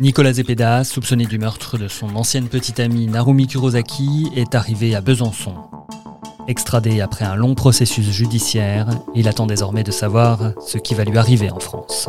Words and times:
Nicolas 0.00 0.32
Zepeda, 0.32 0.82
soupçonné 0.82 1.26
du 1.26 1.38
meurtre 1.38 1.76
de 1.76 1.86
son 1.86 2.16
ancienne 2.16 2.48
petite 2.48 2.80
amie 2.80 3.06
Narumi 3.06 3.46
Kurosaki, 3.46 4.30
est 4.34 4.54
arrivé 4.54 4.94
à 4.94 5.02
Besançon. 5.02 5.56
Extradé 6.48 7.02
après 7.02 7.26
un 7.26 7.34
long 7.34 7.54
processus 7.54 8.08
judiciaire, 8.10 8.88
il 9.14 9.28
attend 9.28 9.44
désormais 9.44 9.84
de 9.84 9.90
savoir 9.90 10.54
ce 10.66 10.78
qui 10.78 10.94
va 10.94 11.04
lui 11.04 11.18
arriver 11.18 11.50
en 11.50 11.60
France. 11.60 12.08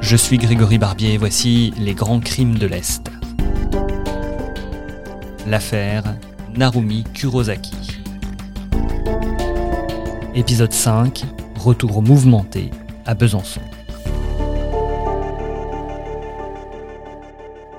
Je 0.00 0.16
suis 0.16 0.38
Grégory 0.38 0.78
Barbier 0.78 1.12
et 1.12 1.18
voici 1.18 1.72
les 1.78 1.94
grands 1.94 2.18
crimes 2.18 2.58
de 2.58 2.66
l'Est. 2.66 3.12
L'affaire 5.46 6.02
Narumi 6.56 7.04
Kurosaki. 7.14 7.87
Épisode 10.38 10.72
5, 10.72 11.24
retour 11.56 12.00
mouvementé 12.00 12.70
à 13.06 13.14
Besançon. 13.14 13.60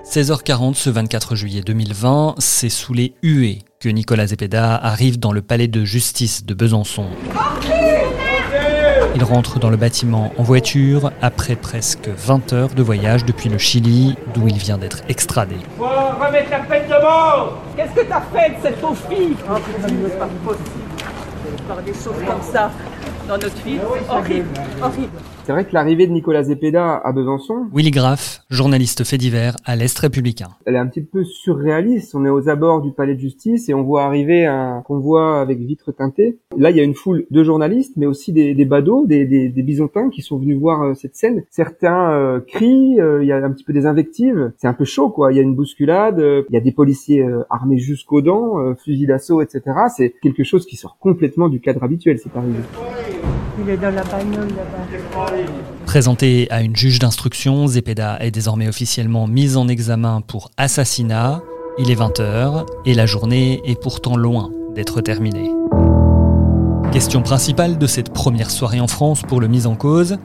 16h40 0.03 0.73
ce 0.73 0.89
24 0.89 1.35
juillet 1.35 1.61
2020, 1.61 2.35
c'est 2.39 2.67
sous 2.67 2.93
les 2.93 3.13
huées 3.23 3.59
que 3.79 3.88
Nicolas 3.88 4.27
Zepeda 4.27 4.75
arrive 4.75 5.19
dans 5.19 5.31
le 5.31 5.41
palais 5.41 5.69
de 5.69 5.85
justice 5.85 6.45
de 6.45 6.53
Besançon. 6.53 7.05
Il 9.16 9.23
rentre 9.23 9.59
dans 9.59 9.69
le 9.69 9.77
bâtiment 9.77 10.33
en 10.38 10.44
voiture 10.44 11.13
après 11.21 11.55
presque 11.55 12.09
20 12.09 12.51
heures 12.51 12.75
de 12.75 12.83
voyage 12.83 13.23
depuis 13.23 13.47
le 13.47 13.57
Chili, 13.57 14.17
d'où 14.33 14.49
il 14.49 14.57
vient 14.57 14.77
d'être 14.77 14.99
extradé. 15.07 15.55
Faut 15.77 15.85
remettre 15.85 16.51
la 16.51 16.59
peine 16.59 16.89
de 16.89 17.01
mort 17.01 17.63
Qu'est-ce 17.77 17.94
que 17.94 18.05
t'as 18.05 18.21
fait 18.33 18.49
de 18.49 18.55
cette 18.61 18.81
pauvre 18.81 18.97
fille? 19.09 19.38
Oh, 19.49 19.55
Faire 21.70 21.84
des 21.84 21.94
choses 21.94 22.25
comme 22.25 22.42
ça 22.42 22.72
dans 23.30 23.35
notre 23.35 23.55
horrible, 24.11 24.47
horrible. 24.81 25.08
C'est 25.45 25.52
vrai 25.52 25.63
que 25.63 25.73
l'arrivée 25.73 26.08
de 26.08 26.11
Nicolas 26.11 26.44
Zepeda 26.44 26.99
à 27.03 27.11
Besançon, 27.11 27.67
Willy 27.73 27.91
Graff, 27.91 28.41
journaliste 28.49 29.03
fait 29.03 29.17
divers 29.19 29.55
à 29.66 29.75
l'Est 29.75 29.97
républicain. 29.99 30.47
elle 30.66 30.75
est 30.75 30.80
un 30.80 30.88
petit 30.88 31.02
peu 31.02 31.23
surréaliste. 31.23 32.16
On 32.16 32.25
est 32.25 32.30
aux 32.30 32.50
abords 32.50 32.81
du 32.81 32.91
palais 32.91 33.13
de 33.13 33.19
justice 33.19 33.69
et 33.69 33.75
on 33.75 33.83
voit 33.83 34.03
arriver 34.03 34.47
un 34.47 34.81
convoi 34.81 35.41
avec 35.41 35.59
vitres 35.59 35.91
teintées. 35.91 36.39
Là, 36.57 36.72
il 36.72 36.77
y 36.77 36.80
a 36.80 36.83
une 36.83 36.95
foule 36.95 37.25
de 37.30 37.44
journalistes, 37.44 37.94
mais 37.97 38.07
aussi 38.07 38.33
des, 38.33 38.55
des 38.55 38.66
badauds, 38.66 39.05
des, 39.05 39.25
des, 39.25 39.50
des 39.50 39.63
bisontins 39.63 40.09
qui 40.09 40.23
sont 40.23 40.39
venus 40.39 40.59
voir 40.59 40.81
euh, 40.81 40.94
cette 40.95 41.16
scène. 41.16 41.44
Certains 41.52 42.11
euh, 42.11 42.39
crient, 42.39 43.00
euh, 43.00 43.23
il 43.23 43.27
y 43.27 43.31
a 43.31 43.38
un 43.38 43.52
petit 43.52 43.63
peu 43.63 43.73
des 43.73 43.85
invectives. 43.85 44.52
C'est 44.57 44.67
un 44.67 44.73
peu 44.73 44.85
chaud, 44.85 45.09
quoi. 45.09 45.31
Il 45.31 45.35
y 45.35 45.39
a 45.39 45.44
une 45.44 45.55
bousculade, 45.55 46.19
euh, 46.19 46.44
il 46.50 46.55
y 46.55 46.57
a 46.57 46.61
des 46.61 46.72
policiers 46.72 47.22
euh, 47.23 47.44
armés 47.52 47.77
jusqu'aux 47.77 48.22
dents, 48.22 48.59
euh, 48.59 48.73
fusils 48.75 49.07
d'assaut, 49.07 49.41
etc. 49.41 49.61
C'est 49.95 50.16
quelque 50.22 50.44
chose 50.44 50.66
qui 50.66 50.77
sort 50.77 50.97
complètement 51.00 51.47
du 51.47 51.59
cadre 51.59 51.83
habituel, 51.83 52.17
cette 52.17 52.35
arrivée. 52.35 52.59
Il 53.61 53.69
est 53.69 53.77
dans 53.77 53.89
la 53.89 54.03
là-bas. 54.03 55.34
Présenté 55.85 56.47
à 56.50 56.61
une 56.61 56.75
juge 56.75 57.00
d'instruction, 57.00 57.67
Zepeda 57.67 58.17
est 58.19 58.31
désormais 58.31 58.67
officiellement 58.67 59.28
mis 59.28 59.57
en 59.57 59.67
examen 59.67 60.22
pour 60.22 60.51
assassinat. 60.57 61.41
Il 61.78 61.91
est 61.91 61.95
20h 61.95 62.66
et 62.85 62.94
la 62.94 63.06
journée 63.06 63.61
est 63.66 63.79
pourtant 63.81 64.16
loin 64.16 64.51
d'être 64.75 65.01
terminée. 65.01 65.51
Question 66.91 67.22
principale 67.22 67.78
de 67.78 67.88
cette 67.88 68.13
première 68.13 68.51
soirée 68.51 68.79
en 68.79 68.88
France 68.88 69.22
pour 69.22 69.41
le 69.41 69.47
mis 69.47 69.66
en 69.66 69.75
cause. 69.75 70.17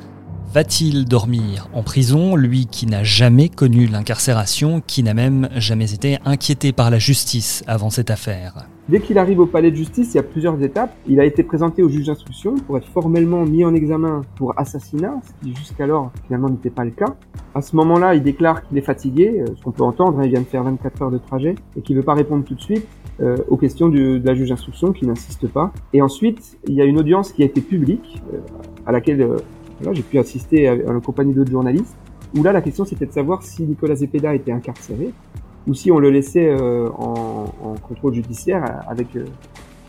Va-t-il 0.53 1.05
dormir 1.05 1.69
en 1.75 1.83
prison, 1.83 2.37
lui 2.37 2.67
qui 2.67 2.87
n'a 2.87 3.03
jamais 3.03 3.49
connu 3.49 3.87
l'incarcération, 3.87 4.81
qui 4.87 5.03
n'a 5.03 5.15
même 5.15 5.49
jamais 5.57 5.93
été 5.93 6.19
inquiété 6.25 6.73
par 6.73 6.91
la 6.91 6.99
justice 6.99 7.65
avant 7.67 7.91
cette 7.91 8.11
affaire? 8.11 8.69
Dès 8.87 9.01
qu'il 9.01 9.17
arrive 9.17 9.41
au 9.41 9.47
palais 9.47 9.71
de 9.71 9.77
justice, 9.77 10.13
il 10.13 10.17
y 10.19 10.21
a 10.21 10.23
plusieurs 10.23 10.63
étapes. 10.63 10.95
Il 11.09 11.19
a 11.19 11.25
été 11.25 11.43
présenté 11.43 11.83
au 11.83 11.89
juge 11.89 12.07
d'instruction 12.07 12.55
pour 12.57 12.77
être 12.77 12.87
formellement 12.89 13.45
mis 13.47 13.65
en 13.65 13.75
examen 13.75 14.21
pour 14.37 14.53
assassinat, 14.59 15.21
ce 15.27 15.33
qui 15.43 15.55
jusqu'alors 15.55 16.13
finalement 16.27 16.51
n'était 16.51 16.69
pas 16.69 16.85
le 16.85 16.91
cas. 16.91 17.15
À 17.55 17.63
ce 17.63 17.75
moment-là, 17.77 18.15
il 18.15 18.23
déclare 18.23 18.63
qu'il 18.63 18.77
est 18.77 18.83
fatigué, 18.83 19.41
euh, 19.41 19.47
ce 19.57 19.63
qu'on 19.63 19.71
peut 19.73 19.85
entendre, 19.85 20.19
hein, 20.19 20.25
il 20.25 20.31
vient 20.31 20.41
de 20.41 20.47
faire 20.47 20.63
24 20.65 21.01
heures 21.03 21.11
de 21.11 21.17
trajet, 21.19 21.55
et 21.79 21.81
qu'il 21.81 21.97
veut 21.97 22.03
pas 22.03 22.13
répondre 22.15 22.45
tout 22.45 22.55
de 22.55 22.61
suite 22.61 22.87
euh, 23.21 23.37
aux 23.49 23.57
questions 23.57 23.89
du- 23.89 24.19
de 24.21 24.27
la 24.27 24.35
juge 24.35 24.51
d'instruction, 24.51 24.93
qui 24.93 25.07
n'insiste 25.07 25.49
pas. 25.49 25.73
Et 25.95 26.03
ensuite, 26.03 26.59
il 26.69 26.75
y 26.75 26.83
a 26.83 26.85
une 26.85 26.99
audience 26.99 27.33
qui 27.33 27.43
a 27.43 27.47
été 27.47 27.61
publique, 27.63 28.21
euh, 28.35 28.39
à 28.85 28.93
laquelle 28.93 29.23
euh, 29.23 29.37
voilà, 29.81 29.95
j'ai 29.95 30.03
pu 30.03 30.19
assister 30.19 30.69
en 30.87 31.01
compagnie 31.01 31.33
d'autres 31.33 31.51
journalistes, 31.53 31.97
où 32.37 32.43
là, 32.43 32.53
la 32.53 32.61
question 32.61 32.85
c'était 32.85 33.07
de 33.07 33.13
savoir 33.13 33.43
si 33.45 33.63
Nicolas 33.63 33.95
Zepeda 33.95 34.35
était 34.35 34.53
incarcéré, 34.53 35.11
ou 35.67 35.75
si 35.75 35.91
on 35.91 35.99
le 35.99 36.11
laissait 36.11 36.49
euh, 36.49 36.89
en, 36.99 37.53
en 37.63 37.75
contrôle 37.75 38.15
judiciaire 38.15 38.83
avec 38.89 39.17
euh, 39.17 39.27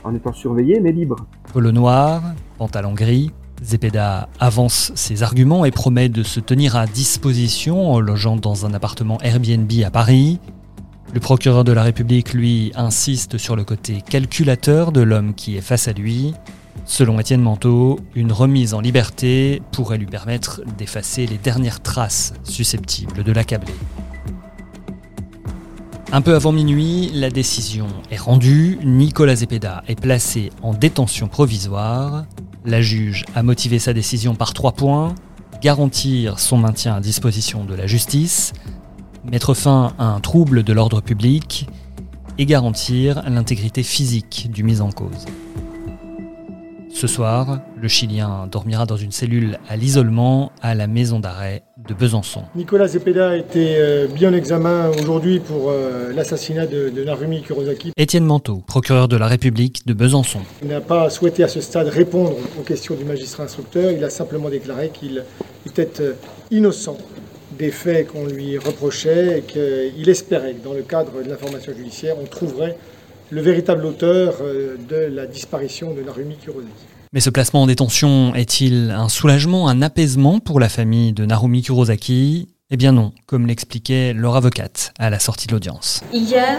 en 0.03 0.13
étant 0.13 0.33
surveillé 0.33 0.79
mais 0.79 0.91
libre. 0.91 1.17
Polo 1.51 1.71
noir, 1.71 2.21
pantalon 2.57 2.93
gris, 2.93 3.31
Zepeda 3.63 4.29
avance 4.39 4.91
ses 4.95 5.23
arguments 5.23 5.65
et 5.65 5.71
promet 5.71 6.09
de 6.09 6.23
se 6.23 6.39
tenir 6.39 6.75
à 6.75 6.85
disposition 6.85 7.91
en 7.91 7.99
logeant 7.99 8.35
dans 8.35 8.65
un 8.65 8.73
appartement 8.73 9.19
Airbnb 9.21 9.71
à 9.85 9.91
Paris. 9.91 10.39
Le 11.13 11.19
procureur 11.19 11.63
de 11.63 11.71
la 11.71 11.83
République, 11.83 12.33
lui, 12.33 12.71
insiste 12.75 13.37
sur 13.37 13.55
le 13.55 13.63
côté 13.63 14.03
calculateur 14.07 14.91
de 14.91 15.01
l'homme 15.01 15.33
qui 15.33 15.55
est 15.55 15.61
face 15.61 15.87
à 15.87 15.93
lui. 15.93 16.33
Selon 16.83 17.19
Étienne 17.19 17.41
Manteau, 17.41 17.99
une 18.15 18.33
remise 18.33 18.73
en 18.73 18.81
liberté 18.81 19.61
pourrait 19.71 19.97
lui 19.97 20.07
permettre 20.07 20.61
d'effacer 20.77 21.25
les 21.25 21.37
dernières 21.37 21.81
traces 21.81 22.33
susceptibles 22.43 23.23
de 23.23 23.31
l'accabler. 23.31 23.73
Un 26.11 26.21
peu 26.21 26.35
avant 26.35 26.51
minuit, 26.51 27.09
la 27.13 27.29
décision 27.29 27.87
est 28.11 28.17
rendue. 28.17 28.77
Nicolas 28.83 29.35
Zepeda 29.35 29.83
est 29.87 29.99
placé 29.99 30.51
en 30.61 30.73
détention 30.73 31.27
provisoire. 31.27 32.25
La 32.63 32.81
juge 32.81 33.25
a 33.35 33.43
motivé 33.43 33.79
sa 33.79 33.91
décision 33.91 34.35
par 34.35 34.53
trois 34.53 34.73
points. 34.73 35.15
Garantir 35.61 36.39
son 36.39 36.57
maintien 36.57 36.95
à 36.95 36.99
disposition 36.99 37.65
de 37.65 37.73
la 37.73 37.87
justice, 37.87 38.53
mettre 39.23 39.53
fin 39.53 39.93
à 39.97 40.05
un 40.05 40.19
trouble 40.19 40.63
de 40.63 40.73
l'ordre 40.73 41.01
public 41.01 41.67
et 42.37 42.45
garantir 42.45 43.23
l'intégrité 43.27 43.81
physique 43.81 44.49
du 44.51 44.63
mis 44.63 44.81
en 44.81 44.91
cause. 44.91 45.25
Ce 46.93 47.07
soir, 47.07 47.61
le 47.75 47.87
Chilien 47.87 48.47
dormira 48.47 48.85
dans 48.85 48.95
une 48.95 49.11
cellule 49.11 49.57
à 49.67 49.75
l'isolement 49.75 50.51
à 50.61 50.75
la 50.75 50.87
maison 50.87 51.19
d'arrêt 51.19 51.63
de 51.87 51.93
Besançon. 51.93 52.43
Nicolas 52.55 52.87
Zepeda 52.87 53.29
a 53.29 53.35
été 53.35 53.75
euh, 53.77 54.07
mis 54.07 54.25
en 54.25 54.33
examen 54.33 54.89
aujourd'hui 54.99 55.39
pour 55.39 55.69
euh, 55.69 56.11
l'assassinat 56.13 56.65
de, 56.65 56.89
de 56.89 57.03
Narumi 57.03 57.41
Kurosaki. 57.41 57.91
Étienne 57.97 58.25
Manteau, 58.25 58.63
procureur 58.65 59.07
de 59.07 59.17
la 59.17 59.27
République 59.27 59.85
de 59.85 59.93
Besançon. 59.93 60.39
Il 60.61 60.69
n'a 60.69 60.81
pas 60.81 61.09
souhaité 61.09 61.43
à 61.43 61.47
ce 61.47 61.61
stade 61.61 61.87
répondre 61.87 62.35
aux 62.59 62.63
questions 62.63 62.95
du 62.95 63.05
magistrat 63.05 63.43
instructeur. 63.43 63.91
Il 63.91 64.03
a 64.03 64.09
simplement 64.09 64.49
déclaré 64.49 64.89
qu'il 64.89 65.23
était 65.65 66.01
euh, 66.01 66.13
innocent 66.51 66.97
des 67.57 67.71
faits 67.71 68.07
qu'on 68.07 68.25
lui 68.25 68.57
reprochait 68.57 69.39
et 69.39 69.41
qu'il 69.41 70.09
espérait 70.09 70.53
que 70.53 70.63
dans 70.63 70.73
le 70.73 70.81
cadre 70.81 71.23
de 71.23 71.29
l'information 71.29 71.73
judiciaire, 71.73 72.15
on 72.21 72.25
trouverait 72.25 72.77
le 73.29 73.41
véritable 73.41 73.85
auteur 73.85 74.35
de 74.89 74.95
la 74.95 75.25
disparition 75.25 75.93
de 75.93 76.01
Narumi 76.01 76.35
Kurosaki. 76.35 76.67
Mais 77.13 77.19
ce 77.19 77.29
placement 77.29 77.63
en 77.63 77.67
détention 77.67 78.33
est-il 78.35 78.91
un 78.91 79.09
soulagement, 79.09 79.67
un 79.67 79.81
apaisement 79.81 80.39
pour 80.39 80.59
la 80.59 80.69
famille 80.69 81.13
de 81.13 81.25
Narumi 81.25 81.61
Kurosaki? 81.61 82.49
Eh 82.71 82.77
bien 82.77 82.91
non, 82.91 83.11
comme 83.27 83.45
l'expliquait 83.45 84.13
leur 84.13 84.35
avocate 84.35 84.91
à 84.97 85.09
la 85.09 85.19
sortie 85.19 85.47
de 85.47 85.53
l'audience. 85.53 86.01
Hier, 86.11 86.57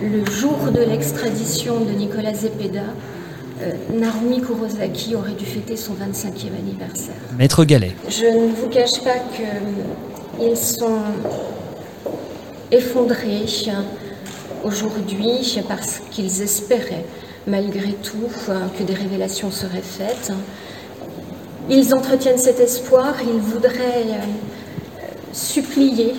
le 0.00 0.24
jour 0.26 0.70
de 0.70 0.80
l'extradition 0.80 1.80
de 1.80 1.92
Nicolas 1.92 2.34
Zepeda, 2.34 2.82
euh, 3.62 3.72
Narumi 3.98 4.42
Kurosaki 4.42 5.14
aurait 5.14 5.32
dû 5.32 5.46
fêter 5.46 5.76
son 5.76 5.94
25e 5.94 6.54
anniversaire. 6.58 7.14
Maître 7.38 7.64
Gallet, 7.64 7.96
Je 8.08 8.26
ne 8.26 8.52
vous 8.54 8.68
cache 8.68 9.02
pas 9.02 9.18
qu'ils 9.34 10.56
sont 10.56 10.98
effondrés 12.70 13.46
aujourd'hui 14.62 15.58
parce 15.68 16.00
qu'ils 16.10 16.42
espéraient 16.42 17.06
malgré 17.46 17.92
tout 17.92 18.28
euh, 18.48 18.66
que 18.78 18.82
des 18.82 18.94
révélations 18.94 19.50
seraient 19.50 19.82
faites. 19.82 20.32
Ils 21.68 21.94
entretiennent 21.94 22.38
cet 22.38 22.60
espoir, 22.60 23.14
ils 23.22 23.40
voudraient 23.40 24.06
euh, 24.08 25.02
supplier, 25.32 26.14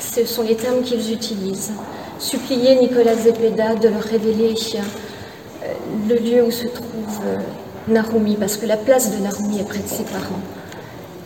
ce 0.00 0.24
sont 0.24 0.42
les 0.42 0.56
termes 0.56 0.82
qu'ils 0.82 1.12
utilisent, 1.12 1.72
supplié 2.18 2.76
Nicolas 2.76 3.16
Zepeda 3.16 3.74
de 3.74 3.88
leur 3.88 4.02
révéler 4.02 4.54
le 6.08 6.16
lieu 6.16 6.44
où 6.44 6.50
se 6.50 6.66
trouve 6.66 7.20
Narumi, 7.88 8.36
parce 8.36 8.56
que 8.56 8.66
la 8.66 8.76
place 8.76 9.16
de 9.16 9.22
Narumi 9.22 9.60
est 9.60 9.68
près 9.68 9.80
de 9.80 9.88
ses 9.88 10.04
parents, 10.04 10.40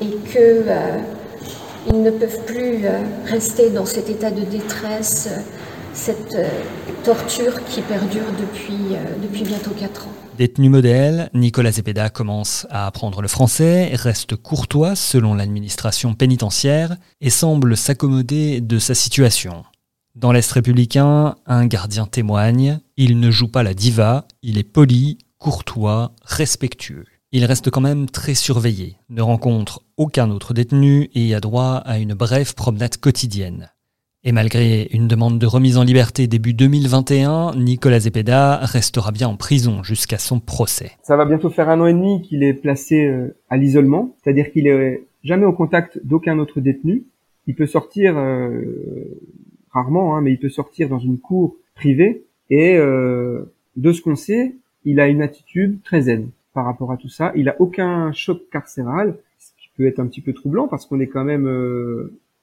et 0.00 0.16
qu'ils 0.30 2.02
ne 2.02 2.10
peuvent 2.10 2.44
plus 2.44 2.84
rester 3.26 3.70
dans 3.70 3.86
cet 3.86 4.08
état 4.08 4.30
de 4.30 4.42
détresse 4.42 5.28
cette 5.98 6.34
euh, 6.34 6.48
torture 7.04 7.64
qui 7.64 7.82
perdure 7.82 8.22
depuis, 8.38 8.94
euh, 8.94 9.16
depuis 9.20 9.42
bientôt 9.42 9.72
4 9.72 10.06
ans. 10.06 10.12
Détenu 10.38 10.68
modèle, 10.68 11.28
Nicolas 11.34 11.72
Zepeda 11.72 12.08
commence 12.08 12.66
à 12.70 12.86
apprendre 12.86 13.20
le 13.20 13.26
français, 13.26 13.90
reste 13.94 14.36
courtois 14.36 14.94
selon 14.94 15.34
l'administration 15.34 16.14
pénitentiaire 16.14 16.96
et 17.20 17.30
semble 17.30 17.76
s'accommoder 17.76 18.60
de 18.60 18.78
sa 18.78 18.94
situation. 18.94 19.64
Dans 20.14 20.30
l'Est 20.30 20.50
républicain, 20.52 21.34
un 21.46 21.66
gardien 21.66 22.06
témoigne, 22.06 22.78
il 22.96 23.18
ne 23.18 23.30
joue 23.32 23.48
pas 23.48 23.64
la 23.64 23.74
diva, 23.74 24.26
il 24.42 24.56
est 24.58 24.64
poli, 24.64 25.18
courtois, 25.38 26.12
respectueux. 26.24 27.06
Il 27.32 27.44
reste 27.44 27.70
quand 27.70 27.80
même 27.80 28.08
très 28.08 28.34
surveillé, 28.34 28.96
ne 29.10 29.20
rencontre 29.20 29.82
aucun 29.96 30.30
autre 30.30 30.54
détenu 30.54 31.10
et 31.14 31.34
a 31.34 31.40
droit 31.40 31.74
à 31.74 31.98
une 31.98 32.14
brève 32.14 32.54
promenade 32.54 32.96
quotidienne. 32.98 33.70
Et 34.24 34.32
malgré 34.32 34.88
une 34.92 35.06
demande 35.06 35.38
de 35.38 35.46
remise 35.46 35.78
en 35.78 35.84
liberté 35.84 36.26
début 36.26 36.52
2021, 36.52 37.54
Nicolas 37.54 38.00
Zepeda 38.00 38.56
restera 38.56 39.12
bien 39.12 39.28
en 39.28 39.36
prison 39.36 39.84
jusqu'à 39.84 40.18
son 40.18 40.40
procès. 40.40 40.90
Ça 41.04 41.16
va 41.16 41.24
bientôt 41.24 41.50
faire 41.50 41.68
un 41.68 41.80
an 41.80 41.86
et 41.86 41.92
demi 41.92 42.20
qu'il 42.22 42.42
est 42.42 42.54
placé 42.54 43.06
euh, 43.06 43.36
à 43.48 43.56
l'isolement, 43.56 44.16
c'est-à-dire 44.20 44.50
qu'il 44.50 44.66
est 44.66 45.04
jamais 45.22 45.44
au 45.44 45.52
contact 45.52 46.00
d'aucun 46.04 46.40
autre 46.40 46.60
détenu. 46.60 47.04
Il 47.46 47.54
peut 47.54 47.68
sortir 47.68 48.18
euh, 48.18 48.64
rarement, 49.70 50.16
hein, 50.16 50.20
mais 50.20 50.32
il 50.32 50.38
peut 50.40 50.48
sortir 50.48 50.88
dans 50.88 50.98
une 50.98 51.18
cour 51.18 51.54
privée. 51.76 52.24
Et 52.50 52.76
euh, 52.76 53.44
de 53.76 53.92
ce 53.92 54.02
qu'on 54.02 54.16
sait, 54.16 54.56
il 54.84 54.98
a 54.98 55.06
une 55.06 55.22
attitude 55.22 55.80
très 55.84 56.02
zen 56.02 56.30
par 56.54 56.64
rapport 56.64 56.90
à 56.90 56.96
tout 56.96 57.08
ça. 57.08 57.30
Il 57.36 57.48
a 57.48 57.54
aucun 57.60 58.10
choc 58.10 58.40
carcéral, 58.50 59.16
ce 59.38 59.50
qui 59.62 59.70
peut 59.76 59.86
être 59.86 60.00
un 60.00 60.08
petit 60.08 60.22
peu 60.22 60.32
troublant 60.32 60.66
parce 60.66 60.86
qu'on 60.86 60.98
est 60.98 61.06
quand 61.06 61.24
même 61.24 61.46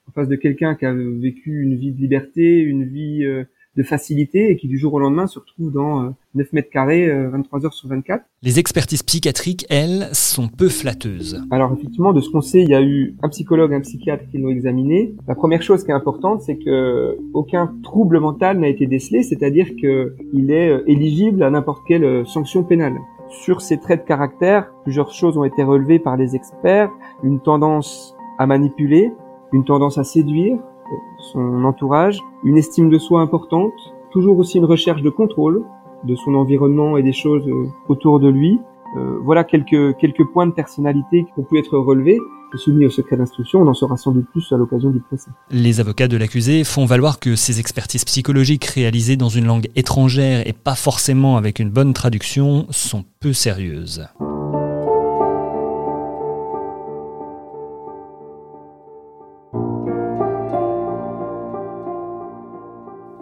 en 0.08 0.12
face 0.12 0.28
de 0.28 0.36
quelqu'un 0.36 0.76
qui 0.76 0.86
a 0.86 0.94
vécu 0.94 1.64
une 1.64 1.76
vie 1.76 1.92
de 1.92 2.00
liberté, 2.00 2.60
une 2.60 2.86
vie 2.86 3.24
euh, 3.24 3.44
de 3.76 3.84
facilité 3.84 4.52
et 4.52 4.56
qui 4.56 4.68
du 4.68 4.78
jour 4.78 4.94
au 4.94 5.00
lendemain 5.00 5.28
se 5.28 5.40
retrouve 5.40 5.72
dans 5.72 6.04
9 6.04 6.16
euh, 6.36 6.44
mètres 6.54 6.70
carrés 6.70 7.10
23 7.10 7.60
euh, 7.60 7.66
heures 7.66 7.74
sur 7.74 7.90
24. 7.90 8.24
Les 8.42 8.60
expertises 8.60 9.04
psychiatriques, 9.04 9.66
elles, 9.70 10.10
sont 10.14 10.48
peu 10.48 10.70
flatteuses. 10.70 11.44
Alors 11.52 11.74
effectivement, 11.74 12.14
de 12.14 12.22
ce 12.22 12.30
qu'on 12.30 12.42
sait, 12.42 12.62
il 12.62 12.70
y 12.70 12.76
a 12.76 12.82
eu 12.82 13.16
un 13.22 13.30
psychologue, 13.30 13.74
un 13.74 13.82
psychiatre 13.82 14.26
qui 14.30 14.38
l'ont 14.38 14.50
examiné. 14.50 15.16
La 15.28 15.36
première 15.36 15.62
chose 15.62 15.84
qui 15.84 15.92
est 15.92 15.96
importante, 15.96 16.42
c'est 16.42 16.58
que 16.58 17.18
aucun 17.34 17.74
trouble 17.84 18.20
mental 18.20 18.60
n'a 18.60 18.68
été 18.68 18.88
décelé, 18.88 19.24
c'est-à-dire 19.24 19.68
qu'il 19.76 20.52
est 20.52 20.84
éligible 20.88 21.44
à 21.44 21.50
n'importe 21.50 21.86
quelle 21.88 22.26
sanction 22.26 22.64
pénale. 22.64 22.96
Sur 23.30 23.62
ces 23.62 23.80
traits 23.80 24.04
de 24.04 24.08
caractère, 24.08 24.72
plusieurs 24.84 25.12
choses 25.12 25.38
ont 25.38 25.44
été 25.44 25.64
relevées 25.64 26.00
par 26.00 26.16
les 26.16 26.36
experts. 26.36 26.92
Une 27.24 27.42
tendance 27.42 28.16
à 28.38 28.46
manipuler, 28.46 29.12
une 29.56 29.64
tendance 29.64 29.98
à 29.98 30.04
séduire 30.04 30.58
son 31.32 31.64
entourage, 31.64 32.20
une 32.44 32.58
estime 32.58 32.90
de 32.90 32.98
soi 32.98 33.22
importante, 33.22 33.74
toujours 34.12 34.38
aussi 34.38 34.58
une 34.58 34.66
recherche 34.66 35.02
de 35.02 35.10
contrôle 35.10 35.64
de 36.04 36.16
son 36.16 36.36
environnement 36.36 36.98
et 36.98 37.04
des 37.04 37.14
choses 37.14 37.48
euh, 37.48 37.68
autour 37.88 38.20
de 38.20 38.28
lui. 38.28 38.60
Euh, 38.98 39.18
voilà 39.24 39.44
quelques, 39.44 39.98
quelques 39.98 40.26
points 40.32 40.46
de 40.46 40.52
personnalité 40.52 41.24
qui 41.24 41.40
ont 41.40 41.44
pu 41.44 41.58
être 41.58 41.78
relevés 41.78 42.20
et 42.54 42.58
soumis 42.58 42.86
au 42.86 42.90
secret 42.90 43.18
d'instruction. 43.18 43.62
On 43.62 43.68
en 43.68 43.74
saura 43.74 43.98
sans 43.98 44.12
doute 44.12 44.28
plus 44.30 44.46
à 44.52 44.58
l'occasion 44.58 44.92
du 44.92 45.00
procès. 45.00 45.32
Les 45.50 45.80
avocats 45.80 46.08
de 46.08 46.18
l'accusé 46.18 46.64
font 46.64 46.86
valoir 46.86 47.20
que 47.20 47.36
ces 47.36 47.60
expertises 47.60 48.06
psychologiques 48.06 48.66
réalisées 48.66 49.18
dans 49.18 49.30
une 49.30 49.46
langue 49.46 49.70
étrangère 49.76 50.46
et 50.46 50.54
pas 50.54 50.76
forcément 50.76 51.38
avec 51.38 51.60
une 51.60 51.70
bonne 51.70 51.94
traduction 51.94 52.68
sont 52.70 53.06
peu 53.20 53.34
sérieuses. 53.34 54.06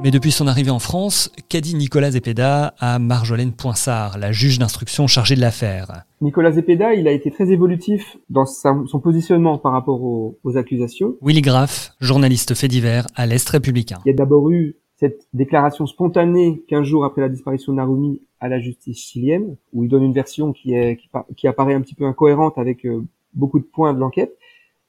Mais 0.03 0.11
depuis 0.11 0.33
son 0.33 0.47
arrivée 0.47 0.69
en 0.69 0.79
France, 0.79 1.31
qu'a 1.47 1.61
dit 1.61 1.75
Nicolas 1.75 2.11
Zepeda 2.11 2.73
à 2.77 2.99
Marjolaine 2.99 3.53
Poinsard, 3.53 4.17
la 4.17 4.33
juge 4.33 4.59
d'instruction 4.59 5.07
chargée 5.07 5.35
de 5.35 5.39
l'affaire 5.39 6.03
Nicolas 6.19 6.51
Zepeda, 6.51 6.93
il 6.93 7.07
a 7.07 7.13
été 7.13 7.31
très 7.31 7.51
évolutif 7.51 8.17
dans 8.29 8.45
son 8.45 8.99
positionnement 9.01 9.57
par 9.57 9.71
rapport 9.71 10.03
aux, 10.03 10.57
accusations. 10.57 11.15
Willy 11.21 11.39
Graff, 11.39 11.93
journaliste 12.01 12.53
fait 12.53 12.67
divers 12.67 13.07
à 13.15 13.25
l'Est 13.25 13.47
républicain. 13.47 13.99
Il 14.03 14.09
y 14.09 14.11
a 14.11 14.17
d'abord 14.17 14.51
eu 14.51 14.75
cette 14.97 15.25
déclaration 15.31 15.85
spontanée 15.85 16.65
15 16.67 16.83
jours 16.83 17.05
après 17.05 17.21
la 17.21 17.29
disparition 17.29 17.71
de 17.71 17.77
Narumi 17.77 18.19
à 18.41 18.49
la 18.49 18.59
justice 18.59 18.99
chilienne, 18.99 19.55
où 19.71 19.85
il 19.85 19.89
donne 19.89 20.03
une 20.03 20.13
version 20.13 20.51
qui, 20.51 20.73
est, 20.73 20.99
qui, 21.37 21.47
apparaît 21.47 21.75
un 21.75 21.81
petit 21.81 21.95
peu 21.95 22.03
incohérente 22.03 22.57
avec 22.57 22.85
euh, 22.85 23.05
beaucoup 23.33 23.59
de 23.59 23.63
points 23.63 23.93
de 23.93 23.99
l'enquête. 23.99 24.37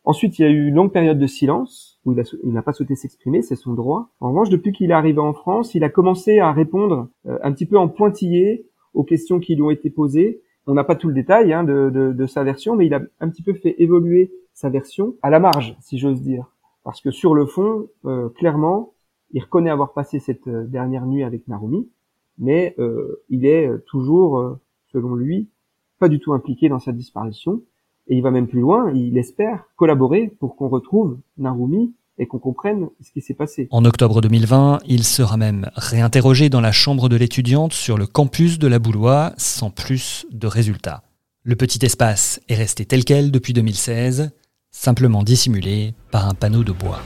Ensuite, 0.04 0.40
il 0.40 0.42
y 0.42 0.44
a 0.44 0.50
eu 0.50 0.66
une 0.66 0.74
longue 0.74 0.92
période 0.92 1.20
de 1.20 1.26
silence 1.28 1.93
où 2.04 2.14
il 2.42 2.52
n'a 2.52 2.62
pas 2.62 2.72
souhaité 2.72 2.94
s'exprimer, 2.94 3.42
c'est 3.42 3.56
son 3.56 3.72
droit. 3.72 4.10
En 4.20 4.28
revanche, 4.28 4.50
depuis 4.50 4.72
qu'il 4.72 4.90
est 4.90 4.94
arrivé 4.94 5.18
en 5.18 5.32
France, 5.32 5.74
il 5.74 5.84
a 5.84 5.88
commencé 5.88 6.38
à 6.38 6.52
répondre 6.52 7.08
euh, 7.26 7.38
un 7.42 7.52
petit 7.52 7.66
peu 7.66 7.78
en 7.78 7.88
pointillé 7.88 8.66
aux 8.92 9.04
questions 9.04 9.40
qui 9.40 9.54
lui 9.54 9.62
ont 9.62 9.70
été 9.70 9.90
posées. 9.90 10.42
On 10.66 10.74
n'a 10.74 10.84
pas 10.84 10.96
tout 10.96 11.08
le 11.08 11.14
détail 11.14 11.52
hein, 11.52 11.64
de, 11.64 12.26
sa 12.26 12.44
version, 12.44 12.76
mais 12.76 12.86
il 12.86 12.94
a 12.94 13.02
un 13.20 13.28
petit 13.28 13.42
peu 13.42 13.54
fait 13.54 13.74
évoluer 13.78 14.32
sa 14.54 14.70
version 14.70 15.14
à 15.22 15.30
la 15.30 15.40
marge, 15.40 15.76
si 15.80 15.98
j'ose 15.98 16.22
dire. 16.22 16.46
Parce 16.84 17.00
que 17.00 17.10
sur 17.10 17.34
le 17.34 17.46
fond, 17.46 17.88
euh, 18.04 18.28
clairement, 18.30 18.92
il 19.32 19.42
reconnaît 19.42 19.70
avoir 19.70 19.92
passé 19.92 20.20
cette 20.20 20.46
euh, 20.46 20.64
dernière 20.64 21.06
nuit 21.06 21.22
avec 21.22 21.48
Narumi, 21.48 21.88
mais 22.38 22.74
il 23.28 23.46
est 23.46 23.70
toujours, 23.86 24.58
selon 24.92 25.14
lui, 25.14 25.48
pas 26.00 26.08
du 26.08 26.18
tout 26.18 26.32
impliqué 26.32 26.68
dans 26.68 26.80
sa 26.80 26.90
disparition. 26.90 27.62
Et 28.08 28.16
il 28.16 28.22
va 28.22 28.30
même 28.30 28.48
plus 28.48 28.60
loin, 28.60 28.92
il 28.94 29.16
espère 29.16 29.64
collaborer 29.76 30.32
pour 30.38 30.56
qu'on 30.56 30.68
retrouve 30.68 31.18
Narumi 31.38 31.94
et 32.18 32.26
qu'on 32.26 32.38
comprenne 32.38 32.88
ce 33.00 33.10
qui 33.10 33.20
s'est 33.20 33.34
passé. 33.34 33.66
En 33.70 33.84
octobre 33.84 34.20
2020, 34.20 34.80
il 34.86 35.04
sera 35.04 35.36
même 35.36 35.70
réinterrogé 35.74 36.48
dans 36.48 36.60
la 36.60 36.72
chambre 36.72 37.08
de 37.08 37.16
l'étudiante 37.16 37.72
sur 37.72 37.98
le 37.98 38.06
campus 38.06 38.58
de 38.58 38.68
la 38.68 38.78
Boulois 38.78 39.32
sans 39.36 39.70
plus 39.70 40.26
de 40.30 40.46
résultats. 40.46 41.02
Le 41.42 41.56
petit 41.56 41.84
espace 41.84 42.40
est 42.48 42.54
resté 42.54 42.84
tel 42.84 43.04
quel 43.04 43.30
depuis 43.30 43.52
2016, 43.52 44.30
simplement 44.70 45.22
dissimulé 45.22 45.94
par 46.10 46.28
un 46.28 46.34
panneau 46.34 46.64
de 46.64 46.72
bois. 46.72 47.00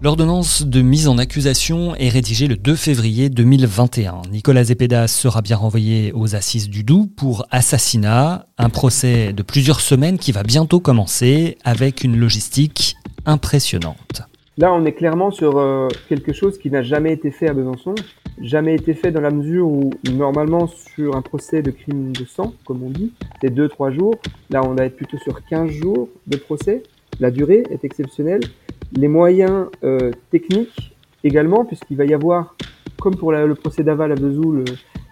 L'ordonnance 0.00 0.64
de 0.64 0.80
mise 0.80 1.08
en 1.08 1.18
accusation 1.18 1.96
est 1.96 2.08
rédigée 2.08 2.46
le 2.46 2.54
2 2.54 2.76
février 2.76 3.28
2021. 3.30 4.22
Nicolas 4.30 4.62
Zepeda 4.62 5.08
sera 5.08 5.42
bien 5.42 5.56
renvoyé 5.56 6.12
aux 6.12 6.36
assises 6.36 6.70
du 6.70 6.84
Doubs 6.84 7.08
pour 7.16 7.46
assassinat, 7.50 8.46
un 8.58 8.68
procès 8.68 9.32
de 9.32 9.42
plusieurs 9.42 9.80
semaines 9.80 10.16
qui 10.16 10.30
va 10.30 10.44
bientôt 10.44 10.78
commencer 10.78 11.58
avec 11.64 12.04
une 12.04 12.16
logistique 12.16 12.94
impressionnante. 13.26 14.22
Là, 14.56 14.72
on 14.72 14.84
est 14.84 14.92
clairement 14.92 15.32
sur 15.32 15.58
euh, 15.58 15.88
quelque 16.08 16.32
chose 16.32 16.58
qui 16.58 16.70
n'a 16.70 16.84
jamais 16.84 17.12
été 17.12 17.32
fait 17.32 17.48
à 17.48 17.52
Besançon, 17.52 17.96
jamais 18.40 18.76
été 18.76 18.94
fait 18.94 19.10
dans 19.10 19.20
la 19.20 19.30
mesure 19.32 19.66
où, 19.66 19.90
normalement, 20.12 20.68
sur 20.94 21.16
un 21.16 21.22
procès 21.22 21.60
de 21.60 21.72
crime 21.72 22.12
de 22.12 22.24
sang, 22.24 22.54
comme 22.64 22.84
on 22.84 22.90
dit, 22.90 23.12
c'est 23.40 23.52
2-3 23.52 23.92
jours. 23.92 24.14
Là, 24.50 24.62
on 24.64 24.74
va 24.74 24.84
être 24.84 24.96
plutôt 24.96 25.18
sur 25.18 25.44
15 25.44 25.70
jours 25.70 26.08
de 26.28 26.36
procès. 26.36 26.84
La 27.18 27.32
durée 27.32 27.64
est 27.68 27.82
exceptionnelle 27.84 28.42
les 28.92 29.08
moyens 29.08 29.66
euh, 29.84 30.12
techniques 30.30 30.96
également, 31.24 31.64
puisqu'il 31.64 31.96
va 31.96 32.04
y 32.04 32.14
avoir, 32.14 32.56
comme 33.00 33.16
pour 33.16 33.32
le 33.32 33.54
procès 33.54 33.82
d'aval 33.82 34.12
à 34.12 34.14
Vesoul, 34.14 34.64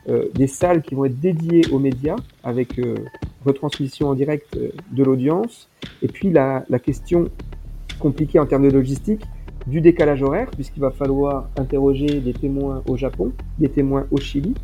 euh, 0.09 0.27
des 0.35 0.47
salles 0.47 0.83
qui 0.83 0.95
vont 0.95 1.05
être 1.05 1.21
dédiées 1.21 1.63
aux 1.73 1.79
médias, 1.79 2.17
avec 2.43 2.79
euh, 2.79 2.95
retransmission 3.45 4.09
en 4.09 4.15
direct 4.15 4.57
de 4.57 5.05
l'audience, 5.05 5.69
et 6.03 6.09
puis 6.09 6.31
la, 6.31 6.65
la 6.69 6.79
question 6.79 7.29
compliquée 7.99 8.39
en 8.39 8.47
termes 8.47 8.65
de 8.65 8.73
logistique 8.73 9.23
du 9.67 9.81
décalage 9.81 10.23
horaire, 10.23 10.49
puisqu'il 10.51 10.81
va 10.81 10.91
falloir 10.91 11.49
interroger 11.57 12.21
des 12.21 12.33
témoins 12.33 12.83
au 12.89 12.97
Japon, 12.97 13.33
des 13.59 13.69
témoins 13.69 14.07
au 14.11 14.19
Chili. 14.19 14.55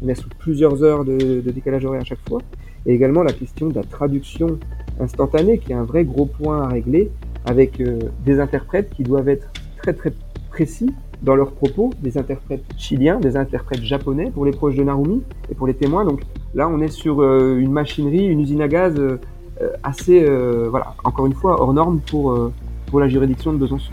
On 0.00 0.08
est 0.08 0.14
sous 0.14 0.28
plusieurs 0.38 0.82
heures 0.82 1.04
de, 1.04 1.40
de, 1.40 1.50
décalage 1.50 1.84
horaire 1.84 2.02
à 2.02 2.04
chaque 2.04 2.28
fois. 2.28 2.40
Et 2.86 2.94
également 2.94 3.22
la 3.22 3.32
question 3.32 3.68
de 3.68 3.74
la 3.74 3.82
traduction 3.82 4.58
instantanée, 5.00 5.58
qui 5.58 5.72
est 5.72 5.76
un 5.76 5.84
vrai 5.84 6.04
gros 6.04 6.26
point 6.26 6.62
à 6.62 6.68
régler, 6.68 7.10
avec 7.44 7.80
euh, 7.80 7.98
des 8.24 8.40
interprètes 8.40 8.90
qui 8.90 9.02
doivent 9.02 9.28
être 9.28 9.48
très 9.76 9.92
très 9.92 10.12
précis 10.50 10.90
dans 11.22 11.36
leurs 11.36 11.52
propos, 11.52 11.90
des 12.00 12.18
interprètes 12.18 12.64
chiliens, 12.76 13.20
des 13.20 13.36
interprètes 13.36 13.82
japonais 13.82 14.30
pour 14.30 14.44
les 14.44 14.50
proches 14.50 14.74
de 14.74 14.82
Narumi 14.82 15.22
et 15.50 15.54
pour 15.54 15.66
les 15.66 15.74
témoins. 15.74 16.04
Donc 16.04 16.22
là, 16.54 16.68
on 16.68 16.80
est 16.80 16.88
sur 16.88 17.22
euh, 17.22 17.58
une 17.58 17.72
machinerie, 17.72 18.26
une 18.26 18.40
usine 18.40 18.60
à 18.60 18.68
gaz 18.68 18.94
euh, 18.98 19.18
assez, 19.84 20.24
voilà, 20.68 20.94
encore 21.04 21.26
une 21.26 21.34
fois, 21.34 21.60
hors 21.60 21.72
norme 21.72 22.00
pour, 22.00 22.36
pour 22.86 22.98
la 22.98 23.06
juridiction 23.06 23.52
de 23.52 23.58
Besançon. 23.58 23.92